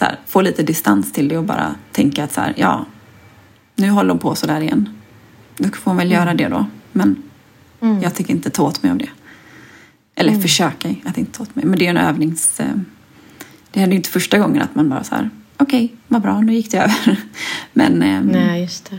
[0.00, 2.86] här, få lite distans till det och bara tänka att så här, ja,
[3.76, 4.88] nu håller hon på så där igen.
[5.56, 6.66] Då får hon väl göra det då.
[6.92, 7.22] Men
[7.80, 8.02] Mm.
[8.02, 9.08] jag tänker inte ta åt mig av det.
[10.14, 11.64] Eller försöka att inte ta åt mig.
[11.64, 12.60] Men det är en övnings...
[12.60, 12.66] eh,
[13.70, 15.30] Det händer ju inte första gången att man bara så här,
[15.62, 17.16] okej, vad bra, nu gick det över.
[17.72, 18.98] Men ehm, Nej, just det.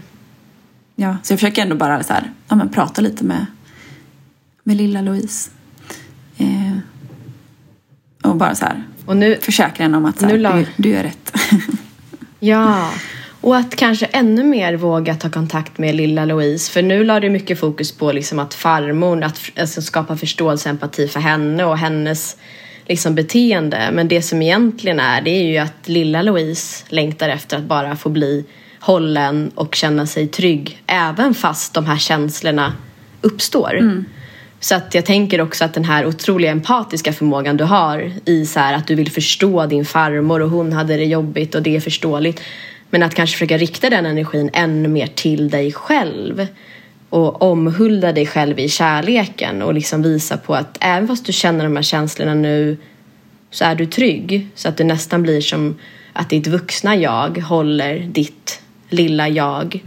[0.95, 3.45] ja, så jag försöker ändå bara så här, ja, men prata lite med,
[4.63, 5.49] med lilla Louise.
[6.38, 6.78] Eh,
[8.23, 10.89] och bara så här, Och nu, försäkra henne om att så här, la- du, du
[10.89, 11.34] gör rätt.
[12.39, 12.89] Ja,
[13.41, 16.71] och att kanske ännu mer våga ta kontakt med lilla Louise.
[16.71, 20.73] För nu la du mycket fokus på liksom att farmor, att alltså skapa förståelse och
[20.73, 22.38] empati för henne och hennes
[22.87, 23.89] liksom beteende.
[23.93, 27.95] Men det som egentligen är, det är ju att lilla Louise längtar efter att bara
[27.95, 28.45] få bli
[28.79, 30.83] hållen och känna sig trygg.
[30.87, 32.73] Även fast de här känslorna
[33.21, 34.03] uppstår.
[34.59, 38.59] Så att jag tänker också att den här otroliga empatiska förmågan du har i så
[38.59, 41.79] här att du vill förstå din farmor och hon hade det jobbigt och det är
[41.79, 42.41] förståeligt.
[42.89, 46.47] Men att kanske försöka rikta den energin ännu mer till dig själv.
[47.13, 51.63] Och omhulda dig själv i kärleken och liksom visa på att även fast du känner
[51.63, 52.78] de här känslorna nu
[53.52, 54.47] så är du trygg.
[54.56, 55.78] Så att det nästan blir som
[56.13, 59.84] att ditt vuxna jag håller ditt lilla jag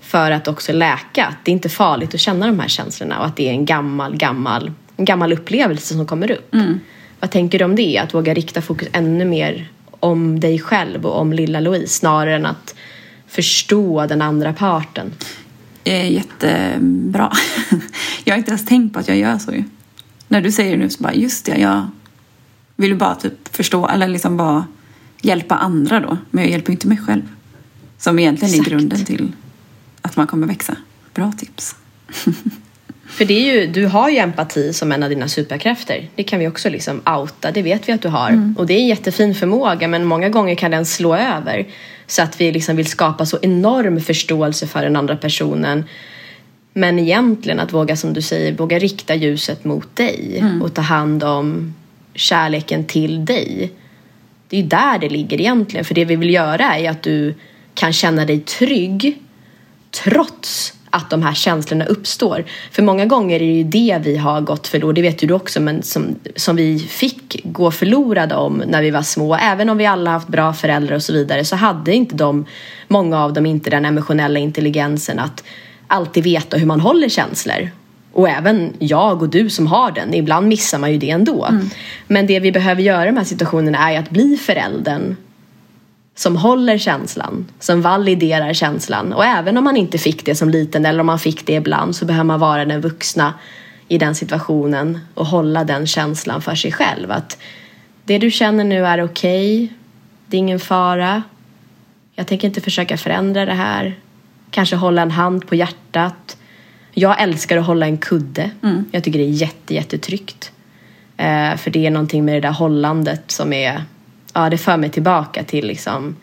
[0.00, 1.26] för att också läka.
[1.26, 3.64] Att det är inte farligt att känna de här känslorna och att det är en
[3.64, 6.54] gammal, gammal, en gammal upplevelse som kommer upp.
[7.20, 7.98] Vad tänker du om det?
[7.98, 12.46] Att våga rikta fokus ännu mer om dig själv och om lilla Louise snarare än
[12.46, 12.74] att
[13.26, 15.12] förstå den andra parten.
[15.88, 17.32] Är jättebra.
[18.24, 19.64] Jag har inte ens tänkt på att jag gör så ju.
[20.28, 21.88] När du säger det nu så bara, just det, jag
[22.76, 24.66] vill ju bara typ förstå, eller liksom bara
[25.20, 26.18] hjälpa andra då.
[26.30, 27.22] Men jag hjälper ju inte mig själv.
[27.98, 28.70] Som egentligen är Exakt.
[28.70, 29.32] grunden till
[30.02, 30.76] att man kommer växa.
[31.14, 31.76] Bra tips.
[33.06, 36.08] För det är ju, du har ju empati som en av dina superkrafter.
[36.14, 38.54] Det kan vi också liksom outa, det vet vi att du har.
[38.58, 41.66] Och det är en jättefin förmåga men många gånger kan den slå över.
[42.06, 45.84] Så att vi liksom vill skapa så enorm förståelse för den andra personen.
[46.72, 51.24] Men egentligen att våga, som du säger, våga rikta ljuset mot dig och ta hand
[51.24, 51.74] om
[52.14, 53.72] kärleken till dig.
[54.48, 55.84] Det är ju där det ligger egentligen.
[55.84, 57.34] För det vi vill göra är att du
[57.74, 59.22] kan känna dig trygg
[59.90, 62.44] trots att de här känslorna uppstår.
[62.70, 65.34] För många gånger är det ju det vi har gått förlorade, det vet ju du
[65.34, 69.36] också, men som, som vi fick gå förlorade om när vi var små.
[69.36, 72.46] Även om vi alla haft bra föräldrar och så vidare så hade inte de,
[72.88, 75.44] många av dem inte den emotionella intelligensen att
[75.86, 77.70] alltid veta hur man håller känslor.
[78.12, 81.44] Och även jag och du som har den, ibland missar man ju det ändå.
[81.44, 81.70] Mm.
[82.06, 85.16] Men det vi behöver göra i de här situationerna är att bli föräldern
[86.16, 89.12] som håller känslan, som validerar känslan.
[89.12, 91.96] Och även om man inte fick det som liten eller om man fick det ibland
[91.96, 93.34] så behöver man vara den vuxna
[93.88, 97.10] i den situationen och hålla den känslan för sig själv.
[97.10, 97.38] Att
[98.04, 99.76] det du känner nu är okej, okay,
[100.26, 101.22] det är ingen fara.
[102.14, 103.94] Jag tänker inte försöka förändra det här.
[104.50, 106.36] Kanske hålla en hand på hjärtat.
[106.92, 108.50] Jag älskar att hålla en kudde.
[108.62, 108.84] Mm.
[108.92, 110.52] Jag tycker det är jätte, jättetryggt.
[111.16, 113.82] Eh, för det är någonting med det där hållandet som är
[114.36, 116.16] ja, det för mig tillbaka till liksom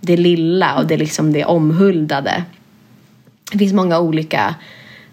[0.00, 2.44] det lilla och det, liksom det omhuldade.
[3.52, 4.54] Det finns många olika,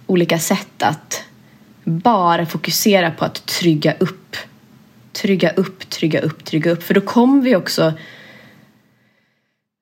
[0.08, 1.24] olika sätt att
[1.84, 4.36] bara fokusera på att trygga upp.
[5.12, 6.84] Trygga upp, trygga upp, trygga upp.
[6.84, 7.94] För då kommer vi också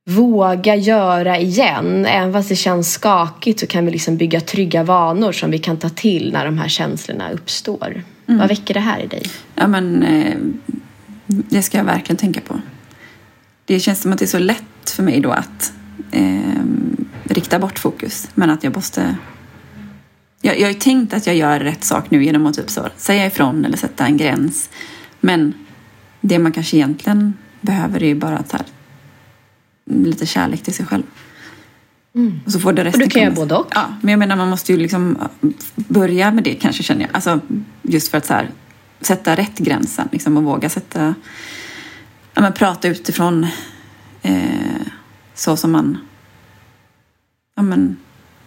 [0.10, 2.06] våga göra igen.
[2.06, 5.78] Även fast det känns skakigt så kan vi liksom bygga trygga vanor som vi kan
[5.78, 8.04] ta till när de här känslorna uppstår.
[8.28, 8.40] Mm.
[8.40, 9.24] Vad väcker det här i dig?
[9.56, 10.38] Ja, men, eh,
[11.28, 12.62] det ska jag verkligen tänka på.
[13.66, 15.74] Det känns som att det är så lätt för mig då att
[16.12, 16.64] eh,
[17.24, 18.30] rikta bort fokus.
[18.36, 19.16] Men att jag måste...
[20.42, 22.88] Jag, jag har ju tänkt att jag gör rätt sak nu genom att typ så,
[22.98, 24.70] säga ifrån eller sätta en gräns.
[25.20, 25.54] Men
[26.22, 28.64] det man kanske egentligen behöver är ju bara att här,
[29.86, 31.04] lite kärlek till sig själv.
[32.16, 32.40] Mm.
[32.46, 33.68] Och så får det resten och du kan göra både och.
[33.76, 35.18] Ja, men jag menar man måste ju liksom
[35.76, 37.10] börja med det kanske känner jag.
[37.14, 37.40] Alltså
[37.82, 38.50] just för att så här,
[39.02, 41.16] sätta rätt gränsen liksom, och våga sätta,
[42.34, 43.48] ja, men prata utifrån
[44.22, 44.88] eh,
[45.34, 45.98] så som man,
[47.56, 47.98] ja men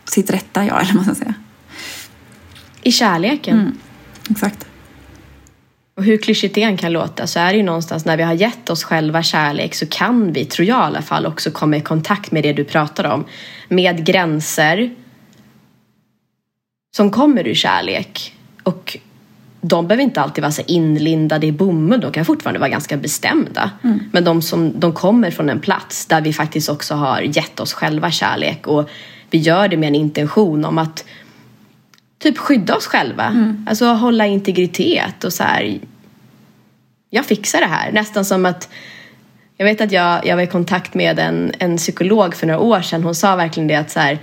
[0.04, 1.34] sitt rätta jag eller vad man ska säga.
[2.82, 3.60] I kärleken.
[3.60, 3.78] Mm,
[4.30, 4.66] exakt.
[5.96, 8.32] Och hur klyschigt det än kan låta så är det ju någonstans när vi har
[8.32, 11.80] gett oss själva kärlek så kan vi, tror jag i alla fall, också komma i
[11.80, 13.24] kontakt med det du pratar om.
[13.68, 14.94] Med gränser
[16.96, 18.36] som kommer ur kärlek.
[18.62, 18.96] Och
[19.60, 23.70] de behöver inte alltid vara så inlindade i bomull, de kan fortfarande vara ganska bestämda.
[23.84, 24.00] Mm.
[24.12, 27.72] Men de, som, de kommer från en plats där vi faktiskt också har gett oss
[27.72, 28.90] själva kärlek och
[29.30, 31.04] vi gör det med en intention om att
[32.18, 33.24] typ skydda oss själva.
[33.24, 33.66] Mm.
[33.68, 35.78] Alltså hålla integritet och så här.
[37.10, 37.92] Jag fixar det här.
[37.92, 38.68] Nästan som att
[39.56, 42.80] jag vet att jag, jag var i kontakt med en, en psykolog för några år
[42.80, 43.02] sedan.
[43.02, 44.18] Hon sa verkligen det att så här,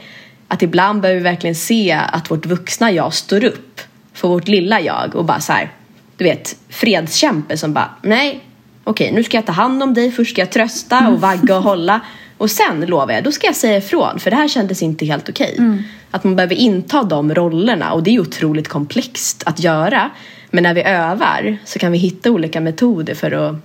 [0.47, 3.81] att ibland behöver vi verkligen se att vårt vuxna jag står upp
[4.17, 5.71] för vårt lilla jag och bara så här,
[6.17, 8.43] du vet, fredskämpe som bara, nej,
[8.83, 11.63] okej, nu ska jag ta hand om dig, först ska jag trösta och vagga och
[11.63, 12.01] hålla
[12.37, 15.29] och sen lovar jag, då ska jag säga ifrån för det här kändes inte helt
[15.29, 15.55] okej.
[15.57, 15.83] Mm.
[16.11, 20.09] Att man behöver inta de rollerna och det är otroligt komplext att göra.
[20.51, 23.55] Men när vi övar så kan vi hitta olika metoder för att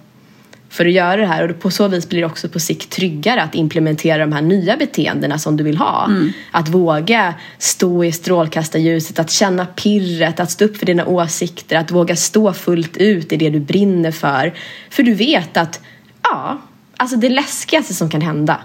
[0.72, 3.42] för att göra det här och på så vis blir det också på sikt tryggare
[3.42, 6.04] att implementera de här nya beteendena som du vill ha.
[6.06, 6.32] Mm.
[6.50, 11.90] Att våga stå i strålkastarljuset, att känna pirret, att stå upp för dina åsikter, att
[11.90, 14.54] våga stå fullt ut i det du brinner för.
[14.90, 15.80] För du vet att,
[16.22, 16.58] ja,
[16.96, 18.60] alltså det läskigaste som kan hända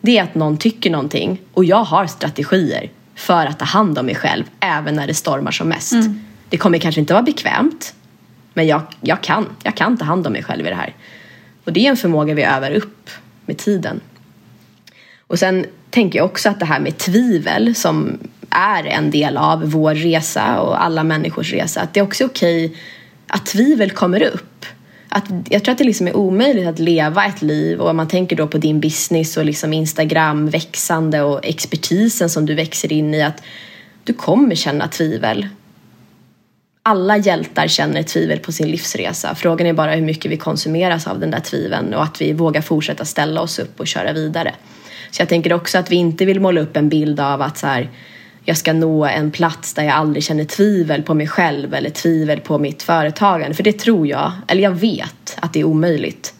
[0.00, 4.06] det är att någon tycker någonting och jag har strategier för att ta hand om
[4.06, 5.92] mig själv även när det stormar som mest.
[5.92, 6.20] Mm.
[6.48, 7.94] Det kommer kanske inte vara bekvämt
[8.54, 10.94] men jag, jag, kan, jag kan ta hand om mig själv i det här.
[11.64, 13.10] Och det är en förmåga vi övar upp
[13.46, 14.00] med tiden.
[15.26, 18.18] Och sen tänker jag också att det här med tvivel som
[18.50, 22.76] är en del av vår resa och alla människors resa, att det är också okej
[23.26, 24.66] att tvivel kommer upp.
[25.08, 28.08] Att, jag tror att det liksom är omöjligt att leva ett liv och om man
[28.08, 33.14] tänker då på din business och liksom Instagram växande och expertisen som du växer in
[33.14, 33.42] i att
[34.04, 35.48] du kommer känna tvivel
[36.86, 39.34] alla hjältar känner tvivel på sin livsresa.
[39.34, 42.60] Frågan är bara hur mycket vi konsumeras av den där tviveln och att vi vågar
[42.60, 44.54] fortsätta ställa oss upp och köra vidare.
[45.10, 47.66] Så jag tänker också att vi inte vill måla upp en bild av att så
[47.66, 47.90] här,
[48.44, 52.40] jag ska nå en plats där jag aldrig känner tvivel på mig själv eller tvivel
[52.40, 53.54] på mitt företagande.
[53.54, 56.34] För det tror jag, eller jag vet, att det är omöjligt.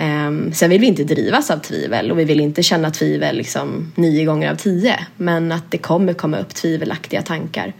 [0.00, 3.92] Um, sen vill vi inte drivas av tvivel och vi vill inte känna tvivel liksom
[3.94, 5.06] nio gånger av tio.
[5.16, 7.72] Men att det kommer komma upp tvivelaktiga tankar.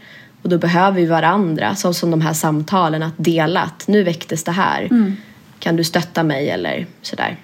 [0.49, 4.45] Och då behöver vi varandra, så som de här samtalen, att dela att nu väcktes
[4.45, 4.83] det här.
[4.83, 5.17] Mm.
[5.59, 7.37] Kan du stötta mig eller sådär.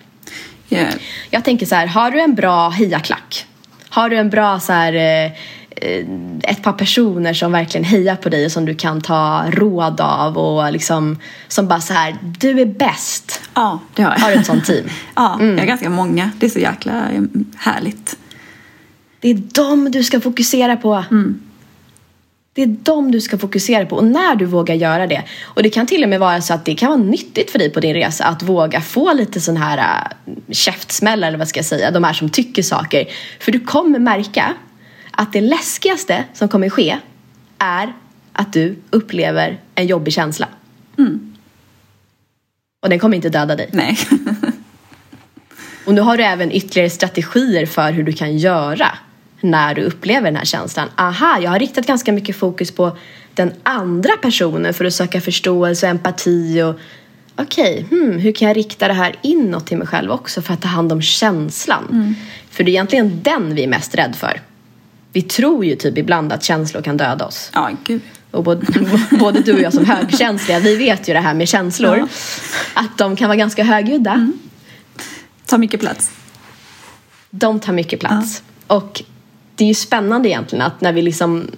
[0.69, 0.95] Yeah.
[1.31, 3.47] Jag tänker så här, har du en bra hejaklack?
[3.88, 5.33] Har du en bra så här, eh,
[5.71, 6.07] eh,
[6.43, 10.38] ett par personer som verkligen hejar på dig och som du kan ta råd av
[10.38, 13.40] och liksom som bara så här, du är bäst.
[13.55, 14.19] Ja, det har jag.
[14.19, 14.85] Har du ett sånt team?
[15.14, 15.51] ja, mm.
[15.51, 16.31] jag har ganska många.
[16.38, 18.17] Det är så jäkla mm, härligt.
[19.21, 21.05] Det är dem du ska fokusera på.
[22.55, 25.23] Det är dem du ska fokusera på och när du vågar göra det.
[25.43, 27.71] Och det kan till och med vara så att det kan vara nyttigt för dig
[27.71, 31.64] på din resa att våga få lite sån här äh, käftsmällar eller vad ska jag
[31.64, 33.07] säga, de här som tycker saker.
[33.40, 34.55] För du kommer märka
[35.11, 36.99] att det läskigaste som kommer ske
[37.59, 37.93] är
[38.33, 40.49] att du upplever en jobbig känsla.
[42.83, 43.69] Och den kommer inte döda dig.
[43.73, 43.99] Nej.
[45.85, 48.99] Och nu har du även ytterligare strategier för hur du kan göra
[49.44, 50.88] när du upplever den här känslan.
[50.96, 52.96] Aha, jag har riktat ganska mycket fokus på
[53.35, 56.74] den andra personen för att söka förståelse och empati och
[57.37, 60.54] okej, okay, hmm, hur kan jag rikta det här inåt till mig själv också för
[60.54, 61.88] att ta hand om känslan?
[61.92, 62.14] Mm.
[62.50, 64.40] För det är egentligen den vi är mest rädd för.
[65.12, 67.50] Vi tror ju typ ibland att känslor kan döda oss.
[67.54, 68.00] Ja, gud.
[68.30, 68.66] Och både,
[69.18, 71.96] både du och jag som högkänsliga, vi vet ju det här med känslor.
[71.98, 72.09] Ja.
[72.74, 74.12] Att de kan vara ganska högljudda.
[74.12, 74.38] Mm.
[75.46, 76.11] Tar mycket plats.
[77.30, 78.42] De tar mycket plats.
[78.68, 78.74] Ja.
[78.74, 79.02] Och
[79.55, 81.51] det är ju spännande egentligen att när vi liksom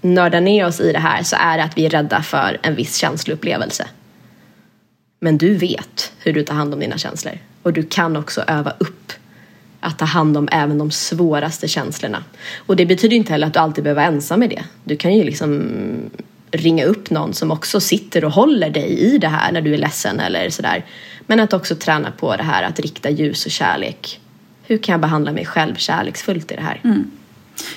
[0.00, 2.74] nördar ner oss i det här så är det att vi är rädda för en
[2.74, 3.86] viss känsloupplevelse.
[5.20, 7.38] Men du vet hur du tar hand om dina känslor.
[7.62, 9.12] Och du kan också öva upp
[9.80, 12.24] att ta hand om även de svåraste känslorna.
[12.56, 14.64] Och det betyder inte heller att du alltid behöver vara ensam i det.
[14.84, 15.70] Du kan ju liksom
[16.50, 19.78] ringa upp någon som också sitter och håller dig i det här när du är
[19.78, 20.84] ledsen eller sådär.
[21.26, 24.20] Men att också träna på det här att rikta ljus och kärlek.
[24.62, 26.80] Hur kan jag behandla mig själv kärleksfullt i det här?
[26.84, 27.10] Mm.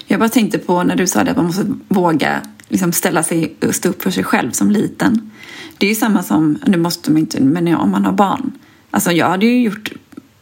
[0.06, 3.56] Jag bara tänkte på när du sa det att man måste våga liksom ställa sig
[3.62, 5.32] och stå upp för sig själv som liten.
[5.78, 8.52] Det är ju samma som, nu måste man inte, men om man har barn.
[8.92, 9.92] Alltså jag hade ju gjort,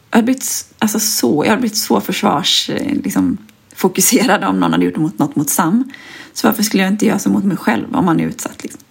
[0.09, 2.69] jag hade blivit, alltså så, jag hade blivit så försvars,
[3.03, 3.37] liksom,
[3.75, 5.91] fokuserad om någon hade gjort något, något mot Sam.
[6.33, 8.63] Så varför skulle jag inte göra så mot mig själv om man är utsatt?
[8.63, 8.81] Liksom?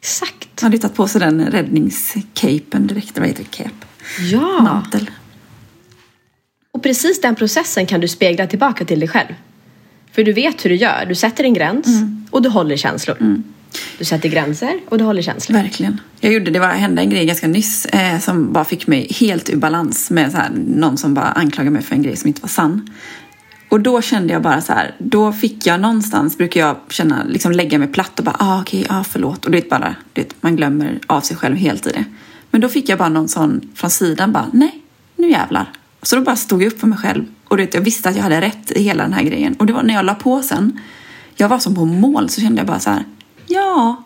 [0.00, 0.62] Exakt.
[0.62, 3.56] Man hade tagit på sig den räddningscapen direkt, vad heter det?
[3.56, 3.86] Cape?
[4.32, 4.62] Ja.
[4.62, 5.10] Mantel.
[6.76, 9.34] Och precis den processen kan du spegla tillbaka till dig själv.
[10.12, 11.06] För du vet hur du gör.
[11.08, 12.26] Du sätter en gräns mm.
[12.30, 13.16] och du håller känslor.
[13.20, 13.44] Mm.
[13.98, 15.58] Du sätter gränser och du håller känslor.
[15.58, 16.00] Verkligen.
[16.20, 19.50] Jag gjorde, det var, hände en grej ganska nyss eh, som bara fick mig helt
[19.50, 22.42] ur balans med så här, någon som bara anklagade mig för en grej som inte
[22.42, 22.90] var sann.
[23.68, 27.52] Och då kände jag bara så här, då fick jag någonstans, brukar jag känna, liksom
[27.52, 29.44] lägga mig platt och bara, ah, okej, okay, ah, förlåt.
[29.44, 32.04] Och du vet bara, du vet, man glömmer av sig själv helt i det.
[32.50, 34.82] Men då fick jag bara någon sån från sidan bara, nej,
[35.16, 35.72] nu jävlar.
[36.06, 38.22] Så då bara stod jag upp för mig själv och vet, jag visste att jag
[38.22, 39.54] hade rätt i hela den här grejen.
[39.54, 40.80] Och det var när jag la på sen,
[41.36, 43.04] jag var som på mål, så kände jag bara så här,
[43.46, 44.04] ja,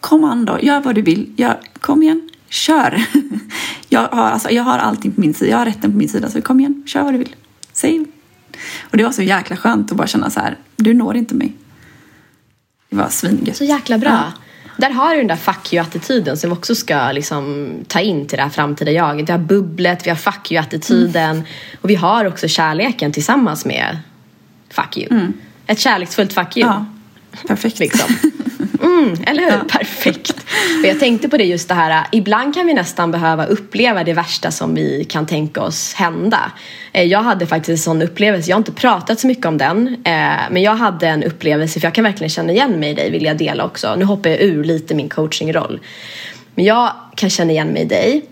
[0.00, 3.06] kom an då, gör vad du vill, jag, kom igen, kör.
[3.88, 6.30] jag, har, alltså, jag har allting på min sida, jag har rätten på min sida,
[6.30, 7.36] så kom igen, kör vad du vill.
[7.72, 8.04] Säg.
[8.80, 11.52] Och det var så jäkla skönt att bara känna så här, du når inte mig.
[12.90, 13.56] Det var svingött.
[13.56, 14.10] Så jäkla bra.
[14.10, 14.32] Ja.
[14.76, 18.36] Där har du den där fuck you-attityden som vi också ska liksom ta in till
[18.36, 19.28] det här framtida jaget.
[19.28, 21.44] Vi har bubblet, vi har fuck you-attityden mm.
[21.80, 23.98] och vi har också kärleken tillsammans med
[24.70, 25.06] fuck you.
[25.10, 25.32] Mm.
[25.66, 26.68] Ett kärleksfullt fuck you.
[26.68, 26.86] Ja,
[27.46, 27.78] perfekt.
[27.78, 28.14] Liksom.
[28.82, 29.50] Mm, eller hur?
[29.50, 29.64] Ja.
[29.68, 30.35] Perfekt.
[30.80, 34.12] För jag tänkte på det just det här, ibland kan vi nästan behöva uppleva det
[34.12, 36.52] värsta som vi kan tänka oss hända.
[36.92, 39.88] Eh, jag hade faktiskt en sån upplevelse, jag har inte pratat så mycket om den,
[39.88, 43.10] eh, men jag hade en upplevelse, för jag kan verkligen känna igen mig i dig,
[43.10, 43.94] vill jag dela också.
[43.94, 45.80] Nu hoppar jag ur lite min coachingroll.
[46.54, 48.24] Men jag kan känna igen mig i dig.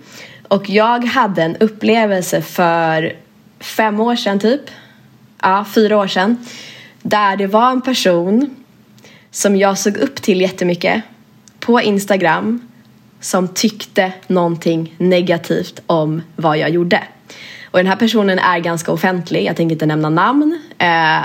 [0.49, 3.13] Och jag hade en upplevelse för
[3.61, 4.61] fem år sedan typ,
[5.43, 6.47] ja, fyra år sedan,
[7.03, 8.57] där det var en person
[9.31, 11.03] som jag såg upp till jättemycket
[11.65, 12.61] på Instagram
[13.21, 17.03] som tyckte någonting negativt om vad jag gjorde.
[17.71, 20.59] Och den här personen är ganska offentlig, jag tänker inte nämna namn.
[20.79, 21.25] Eh,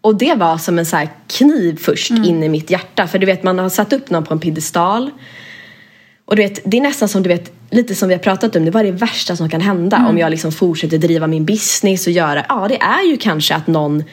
[0.00, 2.24] och det var som en så kniv först mm.
[2.24, 3.06] in i mitt hjärta.
[3.06, 5.10] För du vet, man har satt upp någon på en piedestal.
[6.24, 8.64] Och du vet, det är nästan som du vet, lite som vi har pratat om,
[8.64, 10.08] det var det värsta som kan hända mm.
[10.08, 13.66] om jag liksom fortsätter driva min business och göra, ja det är ju kanske att
[13.66, 14.04] någon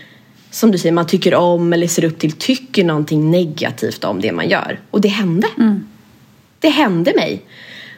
[0.52, 4.32] som du säger, man tycker om eller ser upp till tycker någonting negativt om det
[4.32, 4.80] man gör.
[4.92, 5.48] Och det hände.
[5.58, 5.88] Mm.
[6.60, 7.42] Det hände mig.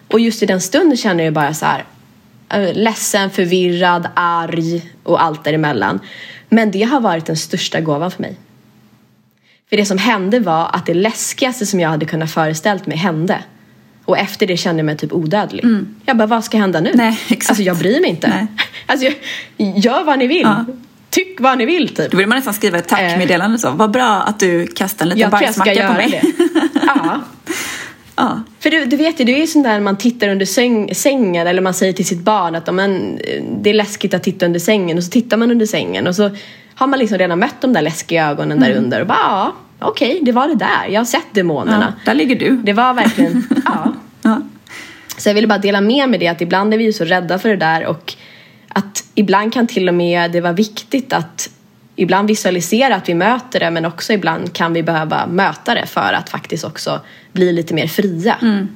[0.08, 1.86] Och just i den stunden känner jag bara så här
[2.50, 5.99] eh, ledsen, förvirrad, arg och allt däremellan.
[6.49, 8.36] Men det har varit den största gåvan för mig.
[9.70, 13.43] För det som hände var att det läskigaste som jag hade kunnat föreställt mig hände.
[14.06, 15.64] Och efter det kände jag mig typ odödlig.
[15.64, 15.95] Mm.
[16.06, 16.91] Jag bara, vad ska hända nu?
[16.93, 17.49] Nej, exakt.
[17.49, 18.28] Alltså jag bryr mig inte.
[18.28, 18.47] Nej.
[18.86, 19.08] Alltså,
[19.58, 20.41] gör vad ni vill.
[20.41, 20.66] Ja
[21.14, 22.11] tyck vad ni vill typ.
[22.11, 23.72] Då vill man nästan skriva ett tackmeddelande så.
[23.72, 26.24] Vad bra att du kastade en liten bajsmacka på mig.
[26.88, 27.22] ja.
[28.16, 28.41] ja.
[28.59, 31.47] För du, du vet ju, det är ju sånt där man tittar under säng, sängen
[31.47, 33.20] eller man säger till sitt barn att men,
[33.61, 36.30] det är läskigt att titta under sängen och så tittar man under sängen och så
[36.76, 38.70] har man liksom redan mött de där läskiga ögonen mm.
[38.70, 40.88] där under och bara ja, okej, okay, det var det där.
[40.89, 41.93] Jag har sett demonerna.
[41.97, 42.57] Ja, där ligger du.
[42.57, 43.93] Det var verkligen, ja.
[44.22, 44.41] ja.
[45.18, 47.39] Så jag ville bara dela med mig det att ibland är vi ju så rädda
[47.39, 48.16] för det där och
[48.74, 51.49] att ibland kan till och med det vara viktigt att
[51.95, 56.13] ibland visualisera att vi möter det men också ibland kan vi behöva möta det för
[56.13, 57.01] att faktiskt också
[57.32, 58.38] bli lite mer fria.
[58.41, 58.67] Mm.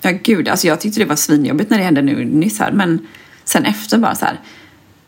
[0.00, 3.06] Ja gud, alltså jag tyckte det var svinjobbigt när det hände nu nyss här men
[3.44, 4.40] sen efter bara så här.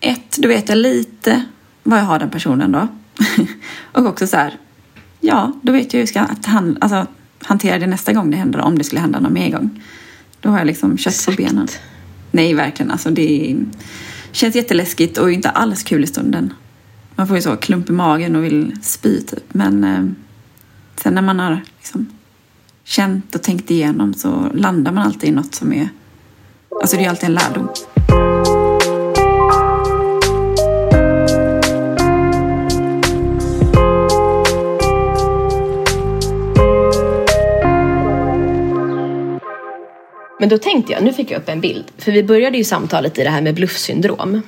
[0.00, 1.44] Ett, då vet jag lite
[1.82, 2.88] vad jag har den personen då.
[3.92, 4.54] och också så här,
[5.20, 7.06] ja då vet jag hur jag ska att han, alltså,
[7.42, 9.82] hantera det nästa gång det händer om det skulle hända någon mer gång.
[10.40, 11.68] Då har jag liksom kött på benen.
[12.30, 12.90] Nej, verkligen.
[12.90, 13.56] Alltså det
[14.38, 16.52] känns jätteläskigt och inte alls kul i stunden.
[17.14, 19.54] Man får ju så klump i magen och vill spy typ.
[19.54, 20.04] Men eh,
[20.96, 22.06] sen när man har liksom
[22.84, 25.88] känt och tänkt igenom så landar man alltid i något som är...
[26.80, 27.68] Alltså det är alltid en lärdom.
[40.38, 41.84] Men då tänkte jag, nu fick jag upp en bild.
[41.98, 44.42] För vi började ju samtalet i det här med bluffsyndrom.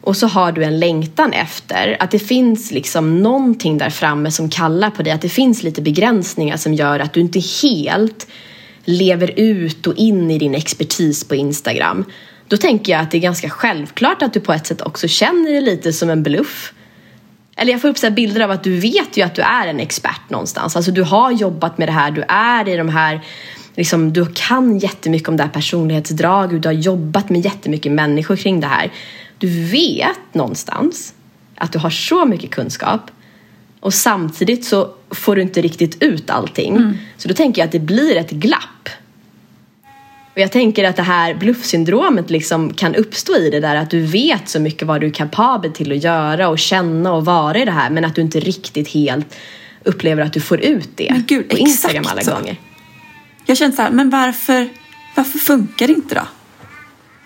[0.00, 4.50] Och så har du en längtan efter att det finns liksom någonting där framme som
[4.50, 5.12] kallar på dig.
[5.12, 8.26] Att det finns lite begränsningar som gör att du inte helt
[8.84, 12.04] lever ut och in i din expertis på Instagram.
[12.48, 15.50] Då tänker jag att det är ganska självklart att du på ett sätt också känner
[15.50, 16.72] dig lite som en bluff.
[17.56, 19.80] Eller jag får upp så bilder av att du vet ju att du är en
[19.80, 20.76] expert någonstans.
[20.76, 23.20] Alltså du har jobbat med det här, du är i de här
[23.80, 28.60] liksom, du kan jättemycket om det här personlighetsdrag, du har jobbat med jättemycket människor kring
[28.60, 28.92] det här.
[29.38, 31.14] Du vet någonstans
[31.54, 33.10] att du har så mycket kunskap
[33.80, 36.76] och samtidigt så får du inte riktigt ut allting.
[36.76, 36.98] Mm.
[37.16, 38.88] Så då tänker jag att det blir ett glapp.
[40.32, 44.00] Och jag tänker att det här bluffsyndromet liksom kan uppstå i det där att du
[44.00, 47.64] vet så mycket vad du är kapabel till att göra och känna och vara i
[47.64, 49.36] det här men att du inte riktigt helt
[49.84, 52.56] upplever att du får ut det Gud, på Instagram alla gånger.
[53.46, 54.68] Jag känner så här, men varför,
[55.16, 56.26] varför funkar det inte då?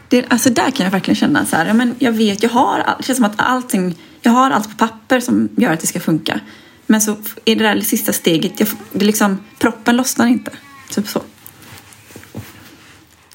[0.09, 3.05] Det, alltså där kan jag verkligen känna så här, men jag vet, jag har, det
[3.05, 6.41] känns som att allting, jag har allt på papper som gör att det ska funka.
[6.87, 10.51] Men så är det där sista steget, jag, det liksom, proppen lossnar inte.
[10.91, 11.23] Typ så.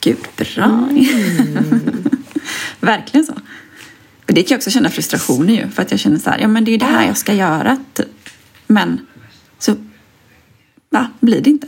[0.01, 0.65] Gud, bra.
[0.65, 0.99] Mm.
[2.79, 3.33] verkligen så.
[4.27, 6.39] Och det kan jag också känna frustration i ju, för att jag känner så här,
[6.39, 7.77] ja men det är det här jag ska göra.
[7.93, 8.29] Typ.
[8.67, 8.99] Men
[9.59, 9.75] så
[10.89, 11.67] va, blir det inte.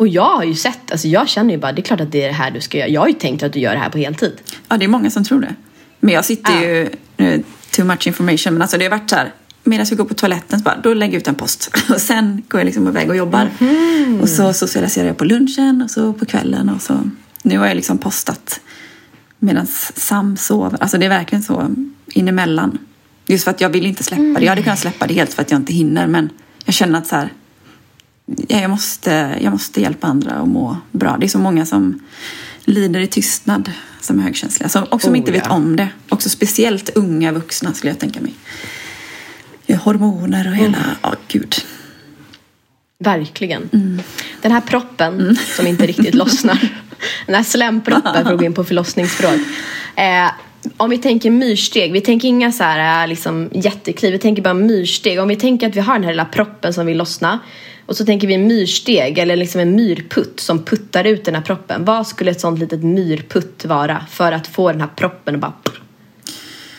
[0.00, 2.22] Och jag har ju sett, alltså jag känner ju bara, det är klart att det
[2.22, 2.88] är det här du ska göra.
[2.88, 4.40] Jag har ju tänkt att du gör det här på heltid.
[4.68, 5.54] Ja, det är många som tror det.
[6.00, 6.68] Men jag sitter ja.
[6.68, 9.32] ju, nu, too much information, men alltså det har varit så här,
[9.64, 11.70] medan vi går på toaletten så bara, då lägger jag ut en post.
[11.94, 13.50] Och sen går jag liksom iväg och jobbar.
[13.58, 14.20] Mm.
[14.20, 17.10] Och så socialiserar jag på lunchen och så på kvällen och så.
[17.42, 18.60] Nu har jag liksom postat
[19.38, 20.78] medan Sam sover.
[20.82, 21.74] Alltså det är verkligen så
[22.06, 22.78] inemellan.
[23.26, 24.44] Just för att jag vill inte släppa det.
[24.44, 26.30] Jag hade kunnat släppa det helt för att jag inte hinner men
[26.64, 27.32] jag känner att så här,
[28.48, 31.16] jag, måste, jag måste hjälpa andra att må bra.
[31.20, 32.00] Det är så många som
[32.64, 33.70] lider i tystnad
[34.00, 34.68] som är högkänsliga.
[34.68, 35.54] Som, och som oh, inte vet ja.
[35.54, 35.88] om det.
[36.08, 38.34] Också speciellt unga vuxna skulle jag tänka mig.
[39.76, 40.90] Hormoner och hela, mm.
[41.02, 41.18] ja mm.
[41.18, 41.54] oh, gud.
[42.98, 43.68] Verkligen.
[43.72, 44.02] Mm.
[44.42, 45.36] Den här proppen mm.
[45.56, 46.58] som inte riktigt lossnar.
[47.26, 49.40] Den här slemproppen för att gå in på förlossningsspråk.
[49.96, 50.30] Eh,
[50.76, 55.20] om vi tänker myrsteg, vi tänker inga så här liksom, jättekliv, vi tänker bara myrsteg.
[55.20, 57.38] Om vi tänker att vi har den här lilla proppen som vill lossna
[57.90, 61.84] och så tänker vi myrsteg eller liksom en myrputt som puttar ut den här proppen.
[61.84, 65.52] Vad skulle ett sånt litet myrputt vara för att få den här proppen att bara...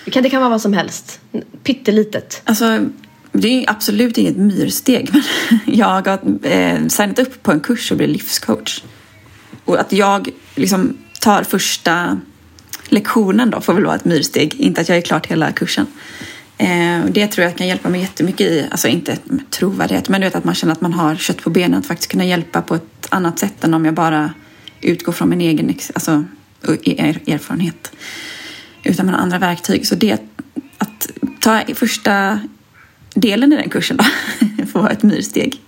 [0.05, 1.19] Det kan, det kan vara vad som helst.
[1.63, 2.41] Pyttelitet.
[2.43, 2.79] Alltså,
[3.31, 5.09] det är absolut inget myrsteg.
[5.11, 5.23] Men
[5.77, 8.83] jag har eh, signat upp på en kurs och blir livscoach.
[9.65, 12.19] Och att jag liksom tar första
[12.89, 14.55] lektionen då får väl vara ett myrsteg.
[14.59, 15.87] Inte att jag är klart hela kursen.
[16.61, 19.17] Eh, det tror jag kan hjälpa mig jättemycket i, alltså inte
[19.49, 22.11] trovärdighet, men du vet att man känner att man har kött på benen, att faktiskt
[22.11, 24.33] kunna hjälpa på ett annat sätt än om jag bara
[24.81, 26.23] utgår från min egen alltså,
[26.63, 27.91] erfarenhet.
[28.83, 29.87] Utan man har andra verktyg.
[29.87, 30.21] Så det
[30.77, 32.39] att ta första
[33.13, 34.03] delen i den kursen då,
[34.65, 35.61] får vara ett myrsteg.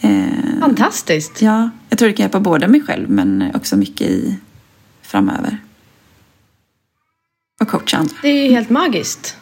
[0.00, 1.42] Eh, Fantastiskt!
[1.42, 4.36] Ja, jag tror det kan hjälpa både mig själv men också mycket i
[5.02, 5.58] framöver.
[7.60, 8.16] Och coacha andra.
[8.22, 9.36] Det är ju helt magiskt.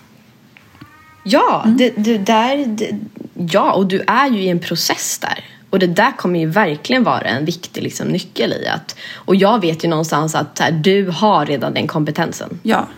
[1.24, 1.76] Ja, mm.
[1.76, 2.90] det, det där, det,
[3.34, 5.44] ja, och du är ju i en process där.
[5.70, 8.96] Och det där kommer ju verkligen vara en viktig liksom, nyckel i att...
[9.14, 12.60] Och jag vet ju någonstans att här, du har redan den kompetensen.
[12.62, 12.88] Ja.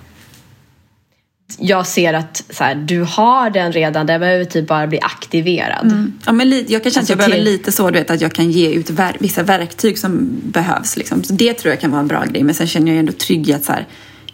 [1.59, 5.87] Jag ser att så här, du har den redan, den behöver typ bara bli aktiverad.
[5.87, 6.19] Mm.
[6.27, 8.33] Ja, men jag kan känna alltså, att jag behöver lite så, du vet, att jag
[8.33, 10.97] kan ge ut ver- vissa verktyg som behövs.
[10.97, 11.25] Liksom.
[11.25, 12.43] Så det tror jag kan vara en bra grej.
[12.43, 13.87] Men sen känner jag ändå trygghet så här,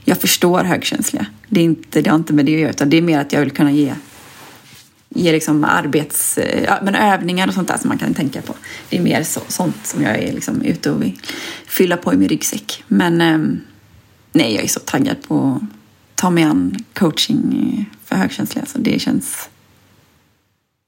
[0.05, 1.26] jag förstår högkänsliga.
[1.48, 3.32] Det, är inte, det har inte med det att göra utan det är mer att
[3.32, 3.94] jag vill kunna ge,
[5.09, 8.55] ge liksom arbets, ja, men övningar och sånt där som man kan tänka på.
[8.88, 11.18] Det är mer så, sånt som jag är liksom ute och vill
[11.66, 12.84] fylla på i min ryggsäck.
[12.88, 13.61] Men, ehm,
[14.32, 18.66] nej, jag är så taggad på att ta mig an coaching för högkänsliga.
[18.66, 19.48] Så det känns...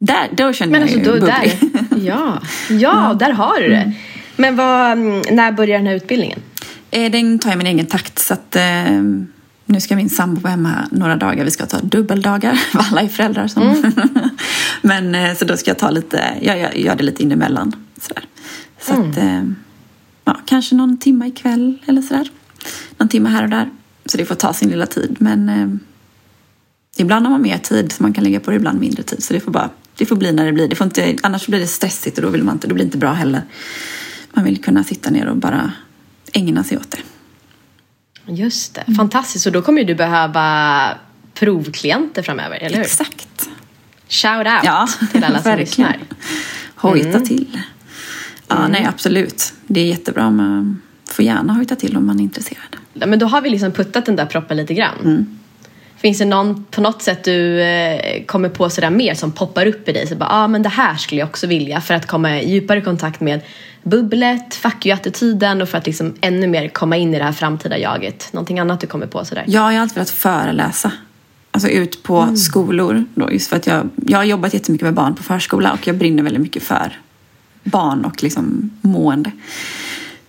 [0.00, 1.58] Där, då känner Men jag alltså, ju bubblig.
[1.90, 3.92] där, ja, ja, där har du det.
[4.36, 6.40] Men vad, mm, när börjar den här utbildningen?
[6.90, 8.13] Eh, Den tar jag min egen takt.
[8.24, 9.02] Så att, eh,
[9.66, 11.44] nu ska min sambo vara hemma några dagar.
[11.44, 12.54] Vi ska ta dubbeldagar.
[12.72, 13.48] för Alla är föräldrar.
[13.48, 13.92] Som.
[14.82, 17.72] Men, eh, så då ska jag ta lite, jag, jag gör det lite in emellan.
[18.00, 18.24] Sådär.
[18.80, 19.42] Så att, eh,
[20.24, 22.30] ja, kanske någon timme ikväll eller sådär.
[22.98, 23.70] Någon timme här och där.
[24.06, 25.16] Så det får ta sin lilla tid.
[25.18, 25.68] Men eh,
[26.96, 29.22] ibland har man mer tid så man kan lägga på det, ibland mindre tid.
[29.22, 30.68] Så det får, bara, det får bli när det blir.
[30.68, 32.88] Det får inte, annars blir det stressigt och då, vill man inte, då blir det
[32.88, 33.42] inte bra heller.
[34.32, 35.72] Man vill kunna sitta ner och bara
[36.32, 36.98] ägna sig åt det.
[38.26, 39.46] Just det, fantastiskt.
[39.46, 40.88] Och då kommer du behöva
[41.34, 42.84] provklienter framöver, eller hur?
[42.84, 43.48] Exakt.
[44.08, 45.98] Shout out Ja, till alla som lyssnar.
[46.74, 47.24] Hojta Mm.
[47.24, 47.60] till.
[48.48, 49.52] Ja, nej absolut.
[49.66, 50.30] Det är jättebra.
[50.30, 52.76] Man får gärna hojta till om man är intresserad.
[52.92, 54.98] Ja, Men då har vi liksom puttat den där proppen lite grann.
[55.04, 55.38] Mm.
[55.96, 59.88] Finns det någon, på något sätt du eh, kommer på sådär mer som poppar upp
[59.88, 60.06] i dig?
[60.06, 62.80] Så bara, ah, men det här skulle jag också vilja för att komma i djupare
[62.80, 63.40] kontakt med
[63.84, 67.78] bubblet, fuck you-attityden och för att liksom ännu mer komma in i det här framtida
[67.78, 68.32] jaget.
[68.32, 69.44] Någonting annat du kommer på sådär?
[69.46, 70.92] Jag har alltid velat föreläsa.
[71.50, 72.36] Alltså ut på Mm.
[72.36, 73.04] skolor.
[73.14, 75.96] Då, just för att jag, jag har jobbat jättemycket med barn på förskola och jag
[75.98, 76.98] brinner väldigt mycket för
[77.64, 79.30] barn och liksom mående.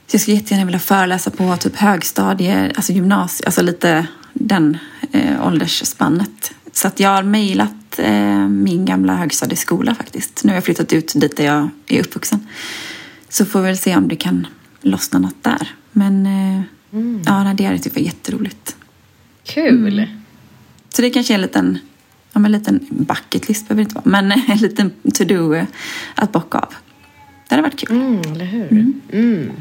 [0.08, 4.78] Så jag skulle jättegärna vilja föreläsa på typ högstadie, alltså gymnasium, alltså lite den
[5.12, 6.52] eh, åldersspannet.
[6.74, 10.44] Så att jag har mejlat eh, min gamla högstadieskola faktiskt.
[10.44, 12.48] Nu har jag flyttat ut dit där jag är uppvuxen.
[13.36, 14.48] Så får vi väl se om det kan
[14.82, 15.68] lossna något där.
[15.92, 16.62] Men eh,
[16.94, 17.22] Mm.
[17.26, 18.76] ja, det hade typ varit jätteroligt.
[19.44, 20.00] Kul!
[20.00, 20.10] Mm.
[20.90, 21.78] Så det kanske är en liten,
[22.34, 25.66] ja, men en liten bucket list behöver det inte vara, men en liten to-do
[26.16, 26.74] att bocka av.
[27.50, 27.98] Det hade varit kul.
[27.98, 28.94] Mm, eller hur?
[29.12, 29.52] Mm.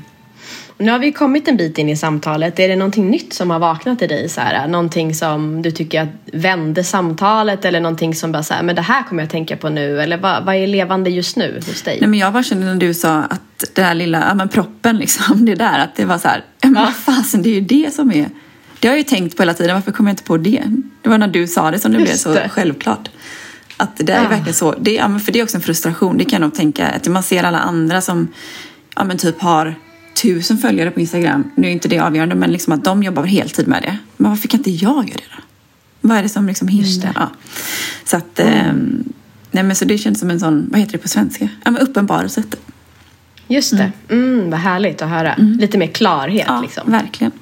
[0.79, 2.59] Nu har vi kommit en bit in i samtalet.
[2.59, 4.29] Är det någonting nytt som har vaknat i dig?
[4.29, 8.63] Så här, någonting som du tycker att vände samtalet eller någonting som bara så här,
[8.63, 10.01] men det här kommer jag tänka på nu.
[10.01, 11.99] Eller vad, vad är levande just nu hos dig?
[12.01, 13.41] Nej, men jag bara kände när du sa att
[13.75, 16.69] det här lilla, ja men proppen liksom, det där, att det var så här, ja,
[16.71, 18.29] men vad fasen, det är ju det som är,
[18.81, 20.63] det har jag ju tänkt på hela tiden, varför kommer jag inte på det?
[21.03, 22.49] Det var när du sa det som det blev Just så det.
[22.49, 23.11] självklart.
[23.77, 24.29] Att det där är Ah.
[24.29, 26.55] verkligen så, det, ja, men för det är också en frustration, det kan jag nog
[26.55, 28.29] tänka, att man ser alla andra som,
[28.97, 29.75] ja men typ har
[30.23, 33.69] tusen följare på Instagram, nu är inte det avgörande, men liksom att de jobbar heltid
[33.69, 33.99] med det.
[34.17, 35.43] Men varför kan inte jag göra det då?
[36.01, 37.13] Vad är det som liksom hindrar?
[37.15, 37.31] Ja.
[38.05, 39.13] Så att, ehm,
[39.51, 41.49] nej men så det känns som en sån, vad heter det på svenska?
[41.65, 42.43] Ja men uppenbarelse.
[43.49, 43.93] Just det.
[44.11, 45.35] Mm, vad härligt att höra.
[45.39, 46.91] Lite mer klarhet Ja, liksom.
[46.91, 47.33] verkligen.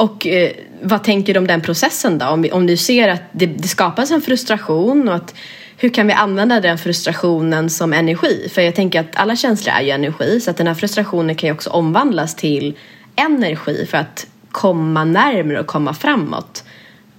[0.00, 0.50] Och eh,
[0.82, 2.26] vad tänker du om den processen då?
[2.26, 5.34] Om, om du ser att det, det skapas en frustration och att
[5.82, 8.48] hur kan vi använda den frustrationen som energi?
[8.54, 11.46] För jag tänker att alla känslor är ju energi så att den här frustrationen kan
[11.48, 12.78] ju också omvandlas till
[13.16, 16.64] energi för att komma närmare och komma framåt.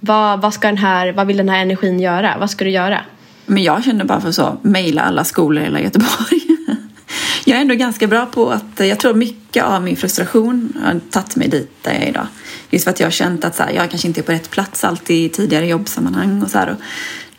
[0.00, 2.36] Vad, vad, ska den här, vad vill den här energin göra?
[2.40, 3.00] Vad ska du göra?
[3.46, 6.40] Men jag känner bara för så, mejla alla skolor i hela Göteborg.
[7.44, 11.36] Jag är ändå ganska bra på att, jag tror mycket av min frustration har tagit
[11.36, 12.26] mig dit där jag är idag.
[12.70, 14.50] Just för att jag har känt att så här, jag kanske inte är på rätt
[14.50, 16.70] plats alltid i tidigare jobbsammanhang och så här.
[16.70, 16.76] Och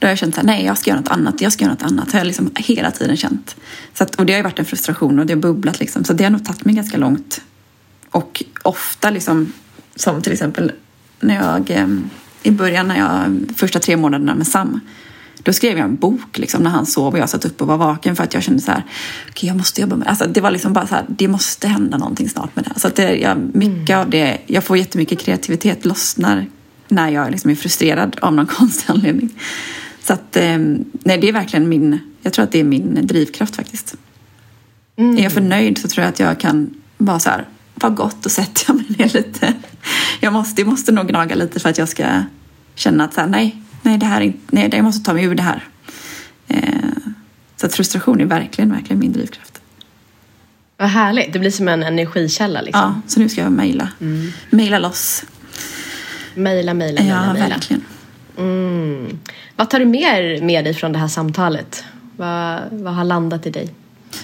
[0.03, 1.83] då har jag känt att nej, jag ska göra något annat, jag ska göra något
[1.83, 2.05] annat.
[2.05, 3.55] Det har jag liksom hela tiden känt.
[3.93, 6.03] Så att, och det har ju varit en frustration och det har bubblat liksom.
[6.03, 7.41] Så det har nog tagit mig ganska långt.
[8.11, 9.53] Och ofta liksom,
[9.95, 10.71] som till exempel
[11.19, 11.87] när jag, eh,
[12.43, 14.79] i början när jag, första tre månaderna med Sam,
[15.43, 17.77] då skrev jag en bok liksom, när han sov och jag satt upp och var
[17.77, 18.83] vaken för att jag kände så här,
[19.29, 20.09] okej jag måste jobba med det.
[20.09, 22.79] Alltså, det var liksom bara så här, det måste hända någonting snart med det här.
[22.79, 26.45] Så att det, jag, mycket av det, jag får jättemycket kreativitet lossnar
[26.87, 29.29] när jag liksom är frustrerad av någon konstig anledning.
[30.03, 30.57] Så att, eh,
[31.03, 33.95] nej det är verkligen min, jag tror att det är min drivkraft faktiskt.
[34.95, 38.31] Är jag förnöjd så tror jag att jag kan vara så här, vad gott och
[38.31, 39.53] sätter jag mig ner lite.
[40.19, 42.23] Jag måste, jag måste nog gnaga lite för att jag ska
[42.75, 45.35] känna att så här, nej, nej, det här är nej, jag måste ta mig ur
[45.35, 45.67] det här.
[46.47, 46.61] Eh,
[47.57, 49.61] så att frustration är verkligen, verkligen min drivkraft.
[50.77, 52.81] Vad härligt, det blir som en energikälla liksom.
[52.81, 53.89] Ja, så nu ska jag mejla.
[54.49, 55.23] Mejla loss.
[56.35, 57.47] Mejla, mejla, mejla, Ja, mejla.
[57.49, 57.83] verkligen.
[58.37, 59.19] Mm.
[59.55, 61.83] Vad tar du mer med dig från det här samtalet?
[62.17, 63.65] Vad, vad har landat i dig?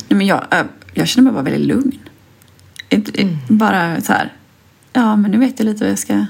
[0.08, 2.00] Nej, men jag, äh, jag känner mig bara väldigt lugn.
[2.90, 3.10] Ett-
[3.48, 4.34] Bara så här,
[4.94, 6.26] ja men nu vet jag lite vad jag ska,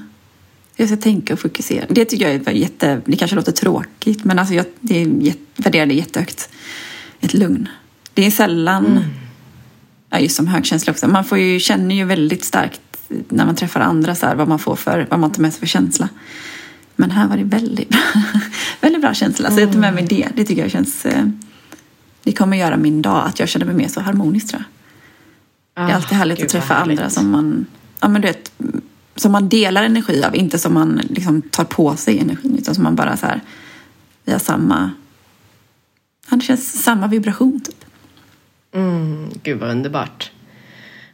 [0.76, 1.84] jag ska tänka och fokusera.
[1.88, 5.40] Det tycker jag är jätte, det kanske låter tråkigt men alltså jag det är jätte,
[5.56, 6.48] värderar det jättehögt.
[7.20, 7.68] Ett lugn.
[8.14, 9.04] Det är sällan,
[10.10, 12.80] ja, just som högkänslig också, man får ju, känner ju väldigt starkt
[13.28, 15.60] när man träffar andra så här, vad man får för, vad man tar med sig
[15.60, 16.08] för känsla.
[17.00, 17.98] Men här var det väldigt bra,
[18.80, 19.50] väldigt bra känsla.
[19.50, 20.28] Så jag tar med mig det.
[20.36, 21.24] Det tycker jag känns, eh,
[22.22, 24.64] det kommer göra min dag att jag känner mig mer så harmonisk tror
[25.74, 25.86] jag.
[25.86, 26.98] Det är alltid härligt Ah, Gud, att träffa härligt.
[26.98, 27.66] andra som man,
[28.00, 28.52] ja men du vet,
[29.16, 32.84] som man delar energi av, inte som man liksom tar på sig energin utan som
[32.84, 33.40] man bara så här,
[34.24, 34.90] vi har samma,
[36.30, 37.84] ja, det känns samma vibration typ.
[38.74, 40.30] Mm, gud vad underbart.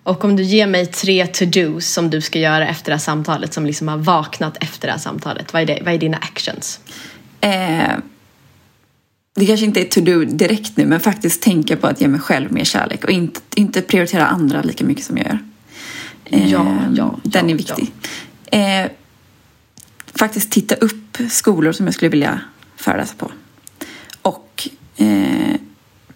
[0.07, 3.55] Och om du ger mig tre to-dos som du ska göra efter det här samtalet
[3.55, 5.53] som liksom har vaknat efter det här samtalet.
[5.53, 5.83] Vad är, det?
[5.85, 6.81] Vad är dina actions?
[7.41, 7.93] Eh,
[9.35, 12.53] det kanske inte är to-do direkt nu men faktiskt tänka på att ge mig själv
[12.53, 15.39] mer kärlek och inte, inte prioritera andra lika mycket som jag gör.
[16.25, 17.93] Eh, ja, ja, den ja, är viktig.
[18.51, 18.59] Ja.
[18.59, 18.91] Eh,
[20.15, 22.41] faktiskt titta upp skolor som jag skulle vilja
[22.77, 23.33] föreläsa på.
[24.23, 25.57] Och eh,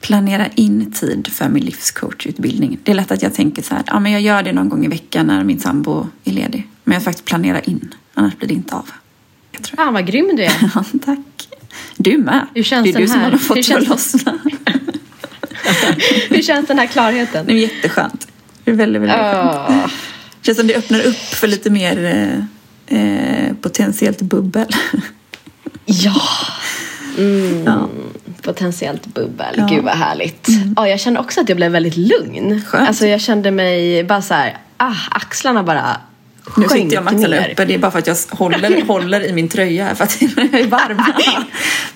[0.01, 2.79] planera in tid för min livscoachutbildning.
[2.83, 4.85] Det är lätt att jag tänker så här, ja men jag gör det någon gång
[4.85, 6.69] i veckan när min sambo är ledig.
[6.85, 8.91] Men jag faktiskt planera in, annars blir det inte av.
[9.53, 9.77] Jag tror.
[9.77, 10.99] Fan vad grym du är.
[11.05, 11.49] Tack.
[11.97, 12.47] Du med.
[12.55, 13.31] Hur känns det är den du som här?
[13.31, 14.39] har fått det att lossna.
[16.29, 17.47] Hur känns den här klarheten?
[17.47, 18.29] Det är jätteskönt.
[18.65, 19.67] Det är väldigt, väldigt oh.
[19.67, 19.93] skönt.
[20.41, 24.67] Det känns som det öppnar upp för lite mer eh, eh potentiellt bubbel.
[25.85, 26.23] ja.
[27.19, 27.65] Mm.
[27.65, 27.89] ja.
[28.43, 29.55] Potentiellt bubbel.
[29.57, 29.67] Ja.
[29.71, 30.49] Gud vad härligt.
[30.49, 30.75] Mm.
[30.77, 32.63] Ja, jag kände också att jag blev väldigt lugn.
[32.67, 32.89] Skönt.
[32.89, 35.97] Alltså jag kände mig bara så här, ah, axlarna bara
[36.57, 37.65] nu sitter jag med axlarna uppe.
[37.65, 40.31] Det är bara för att jag håller, håller i min tröja här för att jag
[40.39, 40.97] är varm.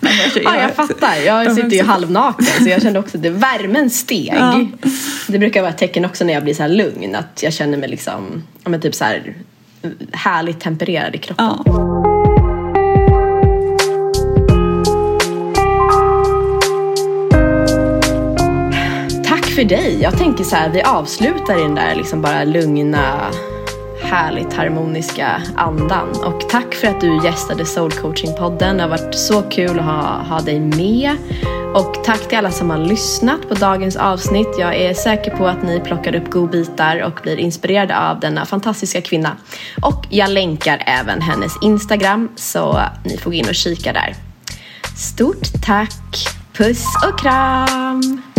[0.01, 1.17] Men jag, ja, jag fattar.
[1.27, 4.35] Jag sitter ju halvnaken så jag kände också att det, värmen steg.
[4.37, 4.67] Ja.
[5.27, 7.15] Det brukar vara ett tecken också när jag blir så lugn.
[7.15, 9.35] Att jag känner mig liksom, ja, men typ så här
[10.13, 11.47] härligt tempererad i kroppen.
[11.67, 12.14] Ja.
[19.65, 20.03] För dig.
[20.03, 23.31] Jag tänker så här, vi avslutar i den där liksom bara lugna
[24.03, 26.09] härligt harmoniska andan.
[26.25, 28.77] Och tack för att du gästade Soul Coaching-podden.
[28.77, 31.17] Det har varit så kul att ha, ha dig med.
[31.75, 34.49] Och tack till alla som har lyssnat på dagens avsnitt.
[34.59, 39.01] Jag är säker på att ni plockar upp godbitar och blir inspirerade av denna fantastiska
[39.01, 39.37] kvinna.
[39.83, 44.15] Och jag länkar även hennes Instagram så ni får gå in och kika där.
[44.97, 46.29] Stort tack!
[46.53, 48.34] Puss och kram!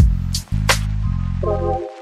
[1.46, 1.95] Thank you.